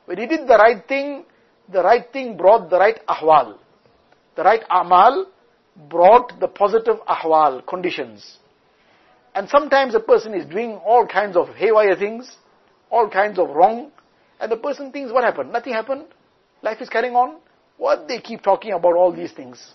When 0.06 0.18
he 0.18 0.28
did 0.28 0.48
the 0.48 0.58
right 0.58 0.86
thing, 0.88 1.26
the 1.72 1.84
right 1.84 2.12
thing 2.12 2.38
brought 2.38 2.70
the 2.70 2.78
right 2.78 3.00
ahwal. 3.08 3.58
The 4.36 4.44
right 4.44 4.64
amal 4.70 5.28
brought 5.88 6.40
the 6.40 6.48
positive 6.48 6.98
ahwal, 7.08 7.66
conditions. 7.66 8.38
And 9.36 9.48
sometimes 9.48 9.96
a 9.96 10.00
person 10.00 10.34
is 10.34 10.46
doing 10.46 10.74
all 10.86 11.08
kinds 11.08 11.38
of 11.38 11.50
haywire 11.50 11.96
things, 11.96 12.36
all 12.90 13.10
kinds 13.10 13.40
of 13.40 13.50
wrong, 13.50 13.92
and 14.40 14.52
the 14.52 14.58
person 14.58 14.92
thinks, 14.92 15.12
what 15.12 15.24
happened? 15.24 15.52
Nothing 15.52 15.74
happened. 15.74 16.06
Life 16.62 16.82
is 16.82 16.90
carrying 16.90 17.16
on. 17.16 17.38
What 17.78 18.08
they 18.08 18.20
keep 18.20 18.42
talking 18.42 18.74
about 18.74 18.96
all 18.96 19.14
these 19.14 19.32
things. 19.32 19.74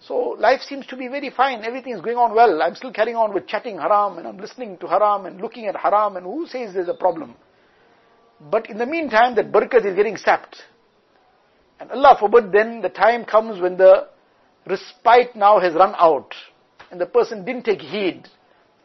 So 0.00 0.36
life 0.38 0.60
seems 0.60 0.86
to 0.86 0.96
be 0.96 1.08
very 1.08 1.30
fine. 1.30 1.64
Everything 1.64 1.94
is 1.94 2.00
going 2.02 2.16
on 2.16 2.34
well. 2.34 2.60
I'm 2.62 2.74
still 2.74 2.92
carrying 2.92 3.16
on 3.16 3.32
with 3.32 3.46
chatting 3.46 3.78
haram 3.78 4.18
and 4.18 4.26
I'm 4.26 4.36
listening 4.36 4.76
to 4.78 4.86
haram 4.86 5.24
and 5.24 5.40
looking 5.40 5.66
at 5.66 5.76
haram 5.76 6.16
and 6.16 6.26
who 6.26 6.46
says 6.46 6.74
there's 6.74 6.88
a 6.88 6.94
problem? 6.94 7.34
But 8.50 8.68
in 8.68 8.76
the 8.76 8.84
meantime, 8.84 9.34
that 9.36 9.50
barakat 9.50 9.86
is 9.86 9.96
getting 9.96 10.18
sapped. 10.18 10.56
And 11.80 11.90
Allah 11.90 12.16
forbid 12.20 12.52
then 12.52 12.82
the 12.82 12.90
time 12.90 13.24
comes 13.24 13.60
when 13.60 13.78
the 13.78 14.08
respite 14.66 15.36
now 15.36 15.60
has 15.60 15.74
run 15.74 15.94
out 15.98 16.34
and 16.90 17.00
the 17.00 17.06
person 17.06 17.44
didn't 17.44 17.64
take 17.64 17.80
heed, 17.80 18.28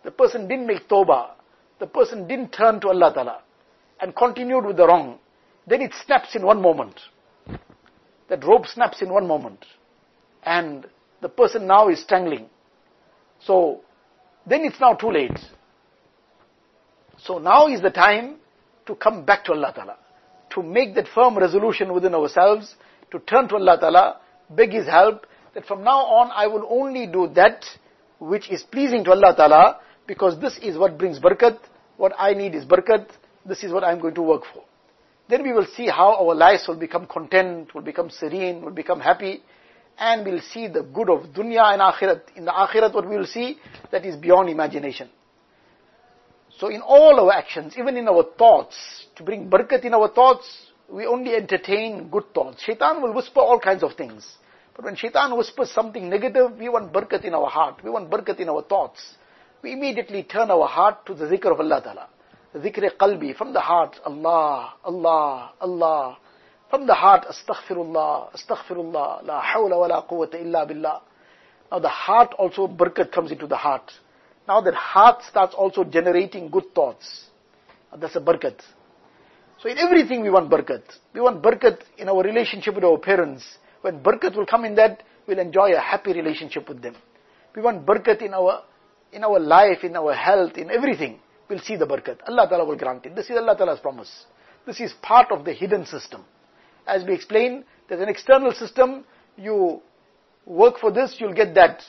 the 0.04 0.12
person 0.12 0.48
didn't 0.48 0.68
make 0.68 0.88
tawbah, 0.88 1.32
the 1.80 1.88
person 1.88 2.28
didn't 2.28 2.52
turn 2.52 2.80
to 2.82 2.90
Allah 2.90 3.14
Ta'ala 3.14 3.42
and 4.02 4.16
continued 4.16 4.66
with 4.66 4.78
the 4.78 4.88
wrong, 4.88 5.20
then 5.68 5.82
it 5.82 5.92
snaps 6.06 6.36
in 6.36 6.46
one 6.46 6.62
moment. 6.62 7.00
That 8.30 8.44
rope 8.44 8.68
snaps 8.68 9.02
in 9.02 9.10
one 9.12 9.28
moment. 9.28 9.66
And 10.44 10.88
the 11.22 11.30
person 11.30 11.68
now 11.68 11.90
is 11.90 12.02
strangling. 12.02 12.50
So, 13.40 13.82
then 14.46 14.62
it's 14.64 14.80
now 14.80 14.94
too 14.94 15.12
late. 15.12 15.38
So 17.18 17.38
now 17.40 17.68
is 17.68 17.82
the 17.82 17.90
time 17.90 18.38
to 18.86 18.96
come 18.96 19.26
back 19.26 19.44
to 19.46 19.52
Allah 19.52 19.74
Ta'ala. 19.76 19.98
To 20.52 20.64
make 20.64 20.96
that 20.96 21.08
firm 21.14 21.38
resolution 21.38 21.94
within 21.94 22.16
ourselves, 22.16 22.76
to 23.12 23.20
turn 23.20 23.48
to 23.50 23.56
Allah 23.56 23.78
Ta'ala, 23.80 24.20
beg 24.50 24.72
His 24.72 24.88
help, 24.88 25.26
that 25.54 25.66
from 25.66 25.84
now 25.84 26.00
on 26.00 26.32
I 26.34 26.48
will 26.48 26.66
only 26.70 27.08
do 27.08 27.28
that 27.36 27.66
which 28.20 28.50
is 28.50 28.64
pleasing 28.64 29.04
to 29.06 29.12
Allah 29.12 29.34
Ta'ala, 29.36 29.80
because 30.06 30.40
this 30.40 30.58
is 30.60 30.78
what 30.78 30.98
brings 30.98 31.20
barakat, 31.20 31.58
what 31.98 32.14
I 32.18 32.34
need 32.34 32.56
is 32.56 32.66
barakat, 32.66 33.08
this 33.46 33.64
is 33.64 33.72
what 33.72 33.84
I'm 33.84 34.00
going 34.00 34.16
to 34.16 34.22
work 34.22 34.44
for. 34.54 34.64
Then 35.30 35.44
we 35.44 35.54
will 35.54 35.68
see 35.76 35.88
how 35.88 36.16
our 36.16 36.34
lives 36.34 36.68
will 36.68 36.76
become 36.76 37.06
content, 37.06 37.74
will 37.74 37.84
become 37.84 38.10
serene, 38.10 38.64
will 38.64 38.72
become 38.72 39.00
happy, 39.00 39.44
and 39.98 40.26
we'll 40.26 40.42
see 40.42 40.68
the 40.68 40.82
good 40.82 41.10
of 41.10 41.28
dunya 41.34 41.74
and 41.74 41.82
akhirat. 41.82 42.22
In 42.36 42.46
the 42.46 42.52
akhirat 42.52 42.94
what 42.94 43.08
we 43.08 43.16
will 43.16 43.28
see, 43.28 43.58
that 43.92 44.06
is 44.06 44.16
beyond 44.16 44.50
imagination. 44.50 45.10
So 46.58 46.70
in 46.70 46.82
all 46.82 47.20
our 47.20 47.32
actions, 47.32 47.76
even 47.78 47.96
in 47.96 48.08
our 48.08 48.26
thoughts, 48.38 48.76
to 49.16 49.24
bring 49.24 49.50
barakat 49.50 49.86
in 49.86 49.94
our 49.94 50.10
thoughts, 50.10 50.46
we 50.90 51.06
only 51.06 51.36
entertain 51.36 52.10
good 52.10 52.34
thoughts. 52.34 52.64
Shaitan 52.64 53.02
will 53.02 53.14
whisper 53.14 53.40
all 53.40 53.60
kinds 53.60 53.84
of 53.84 53.94
things. 53.94 54.28
But 54.80 54.86
when 54.86 54.96
shaitan 54.96 55.36
whispers 55.36 55.72
something 55.72 56.10
negative, 56.10 56.58
we 56.58 56.70
want 56.70 56.94
barakat 56.94 57.26
in 57.26 57.34
our 57.34 57.50
heart. 57.50 57.84
We 57.84 57.90
want 57.90 58.10
barakat 58.10 58.40
in 58.40 58.48
our 58.48 58.62
thoughts. 58.62 59.02
We 59.62 59.74
immediately 59.74 60.24
turn 60.24 60.50
our 60.50 60.68
heart 60.68 61.06
to 61.08 61.14
the 61.14 61.26
zikr 61.26 61.52
of 61.52 61.60
Allah 61.60 61.82
Ta'ala. 61.84 62.08
Zikr 62.56 62.90
qalbi, 62.96 63.36
from 63.36 63.52
the 63.52 63.60
heart, 63.60 63.98
Allah, 64.06 64.76
Allah, 64.86 65.52
Allah. 65.60 66.18
From 66.70 66.88
the 66.88 66.94
heart, 66.94 67.26
astaghfirullah, 67.28 68.32
astaghfirullah, 68.32 69.26
la 69.26 69.44
hawla 69.44 69.80
wa 69.80 69.88
la 69.88 70.08
quwwata 70.08 70.36
illa 70.40 70.66
billah. 70.66 71.02
Now 71.70 71.80
the 71.80 71.90
heart 71.90 72.34
also, 72.38 72.66
barakat 72.66 73.12
comes 73.12 73.34
into 73.34 73.48
the 73.48 73.58
heart. 73.58 73.92
Now 74.48 74.62
that 74.62 74.76
heart 74.76 75.24
starts 75.24 75.54
also 75.56 75.84
generating 75.84 76.50
good 76.50 76.74
thoughts. 76.74 77.26
That's 78.00 78.16
a 78.16 78.22
barakat. 78.22 78.62
So 79.62 79.68
in 79.68 79.78
everything 79.78 80.22
we 80.22 80.30
want 80.30 80.50
barakat. 80.50 80.84
We 81.14 81.20
want 81.20 81.42
barakat 81.42 81.82
in 81.98 82.08
our 82.08 82.24
relationship 82.24 82.76
with 82.76 82.86
our 82.86 82.98
parents. 82.98 83.44
When 83.82 84.02
barakat 84.02 84.36
will 84.36 84.46
come 84.46 84.66
in 84.66 84.76
that, 84.76 85.04
we'll 85.28 85.40
enjoy 85.40 85.74
a 85.74 85.80
happy 85.80 86.14
relationship 86.14 86.68
with 86.68 86.82
them. 86.82 86.96
We 87.56 87.62
want 87.62 87.86
barakat 87.86 88.22
in 88.22 88.34
our, 88.34 88.64
in 89.12 89.24
our 89.24 89.40
life, 89.40 89.84
in 89.84 89.96
our 89.96 90.14
health, 90.14 90.58
in 90.58 90.70
everything. 90.70 91.20
We'll 91.50 91.60
see 91.60 91.76
the 91.76 91.86
barakat. 91.86 92.20
Allah 92.28 92.48
Ta'ala 92.48 92.66
will 92.66 92.76
grant 92.76 93.06
it. 93.06 93.16
This 93.16 93.30
is 93.30 93.38
Allah 93.38 93.56
Ta'ala's 93.58 93.80
promise. 93.80 94.26
This 94.66 94.80
is 94.80 94.94
part 95.02 95.32
of 95.32 95.46
the 95.46 95.54
hidden 95.54 95.86
system. 95.86 96.24
As 96.86 97.04
we 97.04 97.14
explained, 97.14 97.64
there's 97.88 98.02
an 98.02 98.10
external 98.10 98.54
system. 98.54 99.04
You 99.38 99.82
work 100.46 100.80
for 100.80 100.92
this, 100.92 101.16
you'll 101.20 101.34
get 101.34 101.56
that. 101.56 101.82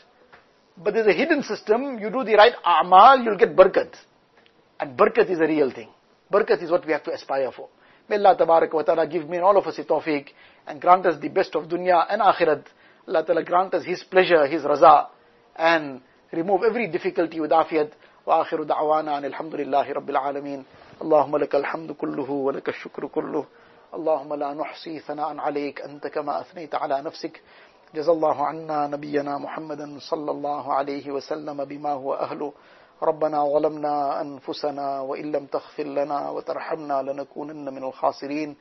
But 0.83 0.95
there's 0.95 1.07
a 1.07 1.13
hidden 1.13 1.43
system, 1.43 1.99
you 1.99 2.11
do 2.11 2.25
the 2.25 2.35
right 2.35 2.55
a'mal, 2.65 3.25
you'll 3.25 3.37
get 3.37 3.55
barakat. 3.55 3.95
And 4.79 4.97
barakat 4.97 5.29
is 5.31 5.39
a 5.39 5.47
real 5.47 5.71
thing. 5.71 5.89
Barakat 6.33 6.63
is 6.63 6.71
what 6.71 6.87
we 6.87 6.93
have 6.93 7.03
to 7.05 7.13
aspire 7.13 7.51
for. 7.53 7.69
May 8.10 8.18
Allah 8.18 8.36
tabarak 8.38 8.74
wa 8.74 8.84
ta'ala 8.84 9.08
give 9.08 9.28
me 9.28 9.38
and 9.38 9.46
all 9.46 9.58
of 9.58 9.66
us 9.66 9.80
a 9.80 9.84
tawfiq 9.84 10.28
and 10.68 10.80
grant 10.80 11.06
us 11.06 11.20
the 11.20 11.30
best 11.30 11.56
of 11.56 11.64
dunya 11.68 12.06
and 12.10 12.22
akhirat. 12.22 12.64
Allah 13.08 13.26
ta'ala 13.26 13.44
grant 13.44 13.74
us 13.74 13.84
His 13.86 14.04
pleasure, 14.04 14.46
His 14.48 14.62
raza 14.64 15.08
and 15.56 16.02
remove 16.32 16.62
every 16.68 16.88
difficulty 16.88 17.40
with 17.40 17.52
afiyat. 17.52 17.92
وآخر 18.26 18.64
دعوانا 18.64 19.18
أن 19.18 19.26
الحمد 19.26 19.56
لله 19.56 19.92
رب 19.94 20.10
العالمين 20.10 20.66
اللهم 21.02 21.38
لك 21.38 21.56
الحمد 21.56 21.92
كله 21.92 22.32
ولك 22.32 22.70
الشكر 22.70 23.08
كله 23.08 23.46
اللهم 23.94 24.34
لا 24.34 24.54
نحصي 24.54 25.00
ثناء 25.00 25.38
عليك 25.38 25.82
أنت 25.82 26.08
كما 26.08 26.42
أثنيت 26.42 26.76
على 26.76 27.02
نفسك 27.02 27.42
جزا 27.96 28.12
الله 28.12 28.46
عنا 28.46 28.88
نبينا 28.88 29.38
محمدا 29.38 29.98
صلى 30.00 30.32
الله 30.32 30.74
عليه 30.74 31.12
وسلم 31.12 31.66
بما 31.66 31.90
هو 31.92 32.14
أهله 32.14 32.54
ربنا 33.03 33.45
ظلمنا 33.45 34.21
أنفسنا 34.21 35.01
وإن 35.01 35.33
لم 35.33 35.47
تغفر 35.47 35.83
لنا 35.83 36.31
وترحمنا 36.31 37.03
لنكونن 37.03 37.75
من 37.75 37.85
الخاسرين. 37.85 38.57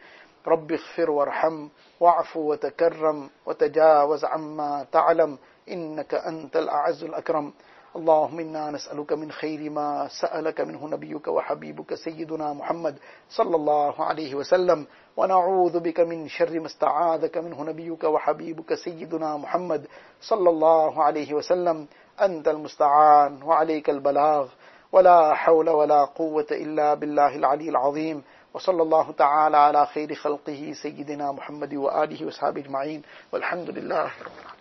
رب 0.47 0.71
اغفر 0.71 1.11
وارحم 1.11 1.67
واعف 1.99 2.37
وتكرم 2.37 3.29
وتجاوز 3.45 4.25
عما 4.25 4.85
تعلم. 4.91 5.37
إنك 5.71 6.13
أنت 6.13 6.57
الأعز 6.57 7.03
الأكرم. 7.03 7.53
اللهم 7.95 8.39
إنا 8.39 8.71
نسألك 8.71 9.13
من 9.13 9.31
خير 9.31 9.69
ما 9.69 10.07
سألك 10.21 10.61
منه 10.61 10.87
نبيك 10.87 11.27
وحبيبك 11.27 11.93
سيدنا 11.93 12.53
محمد 12.53 12.95
صلى 13.29 13.55
الله 13.55 14.03
عليه 14.03 14.35
وسلم. 14.35 14.85
ونعوذ 15.17 15.79
بك 15.79 15.99
من 15.99 16.27
شر 16.27 16.59
ما 16.59 16.65
استعاذك 16.65 17.37
منه 17.37 17.63
نبيك 17.63 18.03
وحبيبك 18.03 18.73
سيدنا 18.73 19.37
محمد 19.37 19.87
صلى 20.21 20.49
الله 20.49 21.03
عليه 21.03 21.33
وسلم. 21.33 21.87
انت 22.21 22.47
المستعان 22.47 23.43
وعليك 23.43 23.89
البلاغ. 23.89 24.47
ولا 24.91 25.33
حول 25.33 25.69
ولا 25.69 26.05
قوة 26.05 26.47
الا 26.51 26.93
بالله 26.93 27.35
العلي 27.35 27.69
العظيم. 27.69 28.23
وصلى 28.53 28.81
الله 28.81 29.11
تعالى 29.11 29.57
على 29.57 29.85
خير 29.85 30.15
خلقه 30.15 30.73
سيدنا 30.81 31.31
محمد 31.31 31.73
وآله 31.73 32.25
واصحابه 32.25 32.61
اجمعين 32.61 33.01
والحمد 33.31 33.69
لله 33.69 34.03
رب 34.03 34.37
العالمين. 34.41 34.58